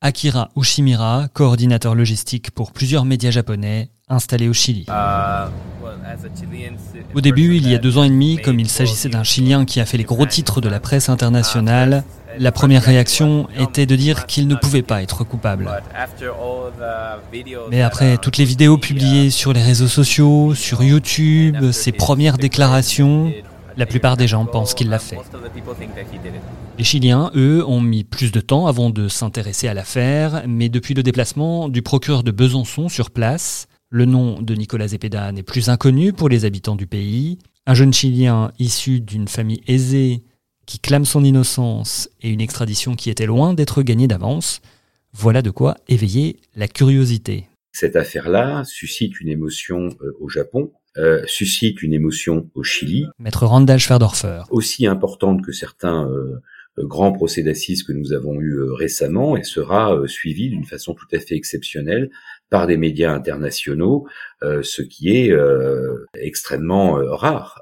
Akira 0.01 0.49
Ushimira, 0.58 1.29
coordinateur 1.34 1.95
logistique 1.95 2.51
pour 2.51 2.73
plusieurs 2.73 3.06
médias 3.06 3.32
japonais 3.32 3.89
installés 4.10 4.49
au 4.49 4.53
Chili. 4.53 4.86
Uh, 4.89 5.47
au 7.15 7.21
début, 7.21 7.56
il 7.56 7.69
y 7.69 7.75
a 7.75 7.77
deux 7.77 7.97
ans 7.97 8.03
et 8.03 8.10
demi, 8.10 8.38
comme 8.38 8.60
il 8.60 8.69
s'agissait 8.69 9.10
d'un 9.10 9.23
Chilien 9.23 9.63
qui 9.63 9.79
a 9.79 9.86
fait 9.86 9.97
les 9.97 10.03
gros 10.03 10.25
titres 10.25 10.60
de 10.60 10.67
la 10.67 10.82
presse 10.82 11.08
internationale, 11.08 12.03
la 12.38 12.52
première 12.52 12.84
réaction 12.84 13.48
était 13.60 13.86
de 13.86 13.96
dire 13.96 14.26
qu'il 14.26 14.48
ne 14.48 14.56
pouvait 14.56 14.82
pas 14.82 15.02
être 15.02 15.24
coupable. 15.24 15.69
Mais 17.72 17.82
après 17.82 18.17
toutes 18.17 18.38
les 18.38 18.46
vidéos 18.46 18.78
publiées 18.78 19.30
sur 19.30 19.54
les 19.54 19.62
réseaux 19.62 19.88
sociaux, 19.88 20.56
sur 20.56 20.84
YouTube, 20.84 21.72
ses 21.72 21.91
premières 21.91 22.38
déclarations, 22.38 23.32
la 23.78 23.86
plupart 23.86 24.17
des 24.17 24.28
gens 24.28 24.46
pensent 24.46 24.74
qu'il 24.74 24.89
l'a 24.89 25.00
fait. 25.00 25.17
Les 26.78 26.84
Chiliens, 26.84 27.32
eux, 27.36 27.63
ont 27.67 27.82
mis 27.82 28.04
plus 28.04 28.32
de 28.32 28.39
temps 28.39 28.67
avant 28.67 28.89
de 28.89 29.08
s'intéresser 29.08 29.67
à 29.67 29.74
l'affaire, 29.74 30.43
mais 30.48 30.69
depuis 30.69 30.93
le 30.93 31.04
déplacement 31.04 31.69
du 31.69 31.82
procureur 31.82 32.24
de 32.24 32.32
Besançon 32.32 32.89
sur 32.89 33.12
place, 33.12 33.67
le 33.89 34.06
nom 34.06 34.41
de 34.41 34.56
Nicolas 34.56 34.88
Zepeda 34.88 35.32
n'est 35.32 35.43
plus 35.43 35.69
inconnu 35.69 36.13
pour 36.13 36.30
les 36.30 36.46
habitants 36.46 36.76
du 36.76 36.88
pays. 36.88 37.38
Un 37.65 37.76
jeune 37.76 37.93
Chilien 37.93 38.52
issu 38.60 39.00
d'une 39.00 39.28
famille 39.28 39.62
aisée 39.67 40.24
qui 40.65 40.80
clame 40.80 41.06
son 41.06 41.23
innocence 41.23 42.10
et 42.21 42.30
une 42.30 42.41
extradition 42.41 42.95
qui 42.95 43.10
était 43.10 43.26
loin 43.26 43.54
d'être 43.54 43.82
gagnée 43.82 44.08
d'avance, 44.08 44.62
voilà 45.13 45.41
de 45.41 45.49
quoi 45.49 45.78
éveiller 45.88 46.38
la 46.56 46.67
curiosité. 46.67 47.47
Cette 47.71 47.95
affaire-là 47.95 48.63
suscite 48.65 49.19
une 49.19 49.30
émotion 49.30 49.89
euh, 50.02 50.15
au 50.19 50.30
Japon, 50.30 50.71
euh, 50.97 51.23
suscite 51.26 51.82
une 51.82 51.93
émotion 51.93 52.49
au 52.54 52.63
Chili. 52.63 53.08
Maître 53.19 53.45
Randall 53.45 53.80
Schwerdorfer. 53.80 54.43
Aussi 54.52 54.86
importante 54.86 55.43
que 55.43 55.52
certains 55.52 56.08
euh, 56.08 56.39
grands 56.78 57.12
procès 57.12 57.41
d'assises 57.41 57.84
que 57.84 57.93
nous 57.93 58.13
avons 58.13 58.39
eus 58.39 58.62
récemment 58.73 59.36
et 59.36 59.43
sera 59.43 59.99
suivi 60.08 60.49
d'une 60.49 60.65
façon 60.65 60.93
tout 60.93 61.08
à 61.13 61.19
fait 61.19 61.36
exceptionnelle 61.36 62.10
par 62.53 62.67
des 62.67 62.77
médias 62.77 63.11
internationaux, 63.11 64.05
euh, 64.43 64.61
ce 64.61 64.83
qui 64.83 65.09
est 65.09 65.31
euh, 65.31 66.05
extrêmement 66.13 66.99
euh, 66.99 67.11
rare 67.15 67.59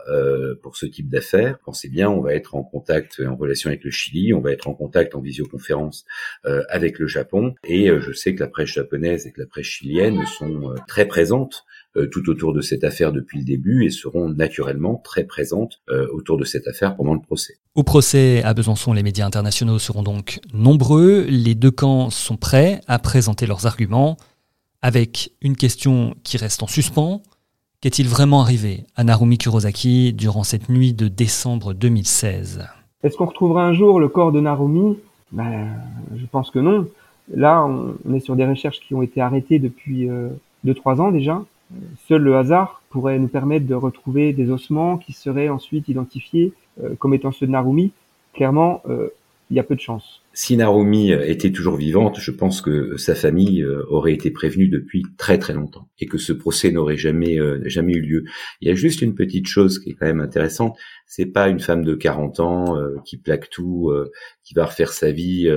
pour 0.62 0.76
ce 0.76 0.86
type 0.86 1.10
d'affaires. 1.10 1.60
Pensez 1.64 1.88
bien, 1.88 2.10
on 2.10 2.20
va 2.20 2.34
être 2.34 2.56
en 2.56 2.64
contact, 2.64 3.22
en 3.26 3.38
relation 3.38 3.70
avec 3.70 3.86
le 3.86 3.92
Chili, 3.92 4.34
on 4.34 4.42
va 4.42 4.52
être 4.52 4.68
en 4.68 4.74
contact 4.74 5.16
en 5.16 5.22
visioconférence 5.22 6.04
avec 6.68 7.00
le 7.00 7.08
Japon, 7.08 7.54
et 7.66 7.88
je 8.00 8.12
sais 8.12 8.36
que 8.36 8.42
la 8.42 8.50
presse 8.50 8.70
japonaise 8.70 9.26
et 9.26 9.32
que 9.32 9.40
la 9.40 9.48
presse 9.48 9.66
chilienne 9.66 10.26
sont 10.26 10.74
très 10.88 11.06
présentes 11.06 11.64
tout 12.12 12.30
autour 12.30 12.54
de 12.54 12.62
cette 12.62 12.84
affaire 12.84 13.12
depuis 13.12 13.40
le 13.40 13.46
début 13.46 13.86
et 13.86 13.90
seront 13.90 14.30
naturellement 14.30 14.96
très 15.04 15.24
présentes 15.24 15.82
autour 16.12 16.38
de 16.38 16.44
cette 16.44 16.68
affaire 16.68 16.96
pendant 16.96 17.14
le 17.14 17.22
procès. 17.22 17.56
Au 17.76 17.84
procès 17.84 18.44
à 18.44 18.54
Besançon, 18.54 18.92
les 18.92 19.04
médias 19.04 19.26
internationaux 19.26 19.80
seront 19.80 20.04
donc 20.04 20.40
nombreux. 20.54 21.26
Les 21.30 21.56
deux 21.56 21.72
camps 21.72 22.10
sont 22.10 22.38
prêts 22.38 22.82
à 22.88 23.00
présenter 23.00 23.46
leurs 23.46 23.66
arguments 23.66 24.18
avec 24.82 25.32
une 25.42 25.56
question 25.56 26.16
qui 26.24 26.38
reste 26.38 26.64
en 26.64 26.68
suspens. 26.68 27.22
Qu'est-il 27.82 28.08
vraiment 28.08 28.42
arrivé 28.42 28.86
à 28.96 29.04
Narumi 29.04 29.38
Kurosaki 29.38 30.14
durant 30.14 30.44
cette 30.44 30.70
nuit 30.70 30.94
de 30.94 31.08
décembre 31.08 31.74
2016 31.74 32.68
Est-ce 33.04 33.18
qu'on 33.18 33.26
retrouvera 33.26 33.66
un 33.66 33.74
jour 33.74 34.00
le 34.00 34.08
corps 34.08 34.32
de 34.32 34.40
Narumi? 34.40 34.98
Ben, 35.32 35.68
Je 36.16 36.26
pense 36.26 36.52
que 36.52 36.60
non. 36.60 36.88
Là, 37.34 37.66
on, 37.66 38.14
est 38.14 38.20
sur 38.20 38.36
des 38.36 38.46
recherches 38.46 38.80
qui 38.82 38.94
ont 38.94 39.02
été 39.02 39.22
arrêtées 39.22 39.60
depuis 39.60 40.08
2-3 40.08 40.10
euh, 40.66 41.00
ans 41.00 41.12
déjà. 41.12 41.44
Seul 42.08 42.22
le 42.22 42.36
hasard 42.36 42.82
pourrait 42.90 43.20
nous 43.20 43.30
permettre 43.30 43.66
de 43.66 43.76
retrouver 43.76 44.34
des 44.34 44.52
ossements 44.52 44.98
qui 44.98 45.14
seraient 45.14 45.50
ensuite 45.50 45.88
identifiés 45.88 46.54
euh, 46.84 46.96
comme 47.00 47.14
étant 47.14 47.32
ceux 47.32 47.48
de 47.48 47.52
Narumi. 47.52 47.92
Clairement, 48.34 48.82
euh, 48.90 49.10
il 49.52 49.58
y 49.58 49.60
a 49.60 49.64
peu 49.64 49.76
de 49.76 49.82
chance. 49.82 50.22
Si 50.34 50.56
Narumi 50.56 51.12
était 51.12 51.52
toujours 51.52 51.76
vivante, 51.76 52.18
je 52.22 52.32
pense 52.32 52.62
que 52.62 52.96
sa 52.96 53.16
famille 53.16 53.62
euh, 53.62 53.84
aurait 53.90 54.14
été 54.14 54.32
prévenue 54.32 54.70
depuis 54.70 55.04
très 55.18 55.38
très 55.38 55.54
longtemps 55.54 55.90
et 56.00 56.06
que 56.06 56.18
ce 56.18 56.32
procès 56.32 56.72
n'aurait 56.72 56.96
jamais 56.96 57.38
euh, 57.38 57.62
jamais 57.66 57.94
eu 57.94 58.02
lieu. 58.02 58.24
Il 58.62 58.70
y 58.70 58.72
a 58.72 58.74
juste 58.74 59.02
une 59.02 59.14
petite 59.14 59.48
chose 59.48 59.80
qui 59.80 59.90
est 59.90 59.94
quand 59.94 60.06
même 60.06 60.22
intéressante, 60.22 60.78
c'est 61.06 61.26
pas 61.26 61.50
une 61.50 61.60
femme 61.60 61.84
de 61.84 61.96
40 61.96 62.40
ans 62.40 62.78
euh, 62.78 62.96
qui 63.04 63.18
plaque 63.18 63.50
tout, 63.50 63.92
qui 64.46 64.54
va 64.54 64.66
refaire 64.66 64.94
sa 64.94 65.12
vie 65.12 65.52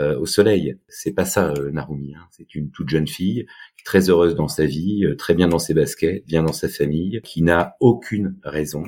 au 0.00 0.26
soleil. 0.26 0.76
C'est 0.88 1.12
pas 1.12 1.24
ça 1.24 1.54
Narumi. 1.72 2.14
Hein. 2.14 2.26
C'est 2.32 2.56
une 2.56 2.70
toute 2.70 2.88
jeune 2.88 3.06
fille 3.06 3.46
très 3.84 4.10
heureuse 4.10 4.34
dans 4.34 4.48
sa 4.48 4.66
vie, 4.66 5.04
très 5.16 5.34
bien 5.34 5.46
dans 5.46 5.58
ses 5.60 5.74
baskets, 5.74 6.24
bien 6.26 6.42
dans 6.42 6.52
sa 6.52 6.68
famille, 6.68 7.20
qui 7.22 7.42
n'a 7.42 7.76
aucune 7.80 8.36
raison, 8.42 8.84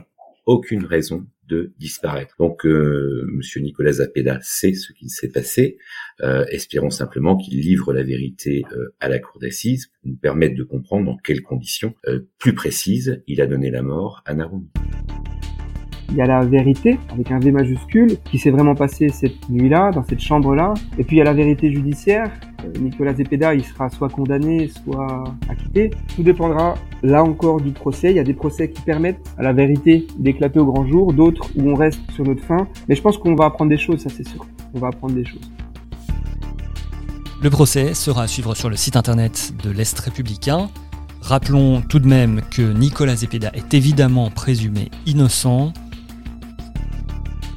aucune 0.47 0.85
raison 0.85 1.25
de 1.49 1.73
disparaître. 1.79 2.35
Donc, 2.39 2.67
euh, 2.67 3.27
Monsieur 3.33 3.61
Nicolas 3.61 3.95
Zapeda 3.95 4.39
sait 4.43 4.75
ce 4.75 4.93
qui 4.93 5.09
s'est 5.09 5.29
passé. 5.29 5.79
Euh, 6.23 6.45
espérons 6.49 6.91
simplement 6.91 7.37
qu'il 7.37 7.61
livre 7.61 7.93
la 7.93 8.03
vérité 8.03 8.65
euh, 8.73 8.95
à 9.01 9.09
la 9.09 9.19
cour 9.19 9.41
d'assises 9.41 9.89
pour 9.89 10.11
nous 10.11 10.17
permettre 10.17 10.57
de 10.57 10.63
comprendre 10.63 11.07
dans 11.07 11.17
quelles 11.17 11.43
conditions 11.43 11.95
euh, 12.07 12.21
plus 12.39 12.55
précises 12.55 13.23
il 13.27 13.41
a 13.41 13.47
donné 13.47 13.71
la 13.71 13.83
mort 13.83 14.23
à 14.27 14.35
Narumi. 14.35 14.71
Il 16.15 16.19
y 16.19 16.21
a 16.21 16.27
la 16.27 16.45
vérité, 16.45 17.01
avec 17.13 17.33
un 17.33 17.41
V 17.41 17.51
majuscule, 17.51 18.19
qui 18.31 18.39
s'est 18.39 18.51
vraiment 18.51 18.77
passé 18.77 19.09
cette 19.09 19.49
nuit-là, 19.51 19.91
dans 19.91 20.05
cette 20.05 20.21
chambre-là. 20.21 20.73
Et 20.97 21.03
puis 21.03 21.17
il 21.17 21.19
y 21.19 21.23
a 21.23 21.25
la 21.25 21.33
vérité 21.33 21.73
judiciaire. 21.73 22.31
Euh, 22.65 22.71
Nicolas 22.81 23.15
Zepeda, 23.15 23.53
il 23.53 23.65
sera 23.65 23.91
soit 23.91 24.09
condamné, 24.11 24.71
soit 24.85 25.25
acquitté. 25.49 25.91
Tout 26.15 26.23
dépendra, 26.23 26.77
là 27.03 27.25
encore, 27.25 27.61
du 27.61 27.73
procès. 27.73 28.11
Il 28.11 28.17
y 28.17 28.21
a 28.21 28.23
des 28.23 28.33
procès 28.33 28.71
qui 28.71 28.81
permettent 28.83 29.29
à 29.39 29.43
la 29.43 29.53
vérité 29.53 30.07
d'éclater 30.17 30.61
au 30.61 30.67
grand 30.67 30.87
jour, 30.87 31.13
d'autres 31.13 31.51
où 31.57 31.69
on 31.69 31.75
reste 31.75 32.01
sur 32.13 32.25
notre 32.25 32.45
fin. 32.45 32.69
Mais 32.89 32.95
je 32.95 33.03
pense 33.03 33.19
qu'on 33.19 33.35
va 33.35 33.47
apprendre 33.47 33.71
des 33.71 33.79
choses, 33.79 33.99
ça 33.99 34.09
c'est 34.09 34.29
sûr. 34.29 34.47
On 34.73 34.79
va 34.79 34.89
apprendre 34.89 35.15
des 35.15 35.25
choses. 35.25 35.51
Le 37.43 37.51
procès 37.51 37.93
sera 37.95 38.23
à 38.23 38.27
suivre 38.29 38.55
sur 38.55 38.71
le 38.71 38.77
site 38.77 38.95
internet 38.95 39.53
de 39.65 39.71
l'Est 39.71 39.99
républicain. 39.99 40.69
Rappelons 41.25 41.81
tout 41.81 42.01
de 42.01 42.07
même 42.07 42.43
que 42.51 42.61
Nicolas 42.61 43.17
Zepeda 43.17 43.51
est 43.55 43.73
évidemment 43.73 44.31
présumé 44.31 44.91
innocent 45.07 45.73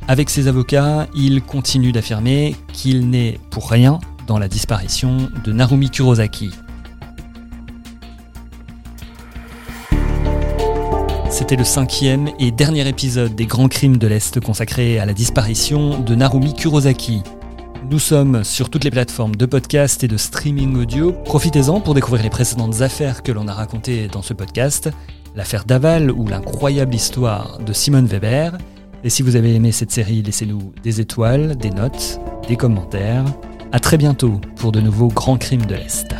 avec 0.07 0.29
ses 0.29 0.47
avocats, 0.47 1.07
il 1.13 1.41
continue 1.41 1.91
d'affirmer 1.91 2.55
qu'il 2.71 3.09
n'est 3.09 3.39
pour 3.49 3.69
rien 3.69 3.99
dans 4.25 4.39
la 4.39 4.47
disparition 4.47 5.29
de 5.43 5.51
Narumi 5.51 5.89
Kurosaki. 5.89 6.51
C'était 11.29 11.57
le 11.57 11.65
cinquième 11.65 12.29
et 12.39 12.51
dernier 12.51 12.87
épisode 12.87 13.35
des 13.35 13.45
Grands 13.45 13.67
Crimes 13.67 13.97
de 13.97 14.07
l'Est 14.07 14.39
consacré 14.39 14.97
à 14.97 15.05
la 15.05 15.13
disparition 15.13 15.99
de 15.99 16.15
Narumi 16.15 16.53
Kurosaki. 16.53 17.21
Nous 17.91 17.99
sommes 17.99 18.43
sur 18.43 18.69
toutes 18.69 18.85
les 18.85 18.91
plateformes 18.91 19.35
de 19.35 19.45
podcast 19.45 20.03
et 20.03 20.07
de 20.07 20.17
streaming 20.17 20.77
audio. 20.77 21.11
Profitez-en 21.25 21.79
pour 21.81 21.93
découvrir 21.93 22.23
les 22.23 22.29
précédentes 22.29 22.81
affaires 22.81 23.23
que 23.23 23.31
l'on 23.31 23.47
a 23.47 23.53
racontées 23.53 24.07
dans 24.07 24.21
ce 24.21 24.33
podcast, 24.33 24.89
l'affaire 25.35 25.65
Daval 25.65 26.11
ou 26.11 26.27
l'incroyable 26.27 26.95
histoire 26.95 27.59
de 27.59 27.73
Simone 27.73 28.07
Weber, 28.07 28.57
et 29.03 29.09
si 29.09 29.21
vous 29.21 29.35
avez 29.35 29.53
aimé 29.55 29.71
cette 29.71 29.91
série, 29.91 30.21
laissez-nous 30.21 30.73
des 30.83 31.01
étoiles, 31.01 31.55
des 31.55 31.69
notes, 31.69 32.19
des 32.47 32.55
commentaires. 32.55 33.25
À 33.71 33.79
très 33.79 33.97
bientôt 33.97 34.39
pour 34.55 34.71
de 34.71 34.79
nouveaux 34.79 35.09
grands 35.09 35.37
crimes 35.37 35.65
de 35.65 35.75
l'Est. 35.75 36.15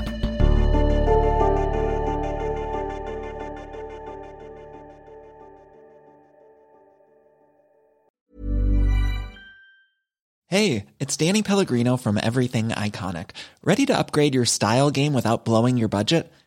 Hey, 10.50 10.86
it's 11.00 11.18
Danny 11.18 11.44
Pellegrino 11.44 11.98
from 11.98 12.18
Everything 12.18 12.70
Iconic. 12.70 13.32
Ready 13.64 13.86
to 13.86 13.98
upgrade 13.98 14.34
your 14.34 14.46
style 14.46 14.92
game 14.92 15.14
without 15.14 15.44
blowing 15.44 15.78
your 15.78 15.90
budget? 15.90 16.32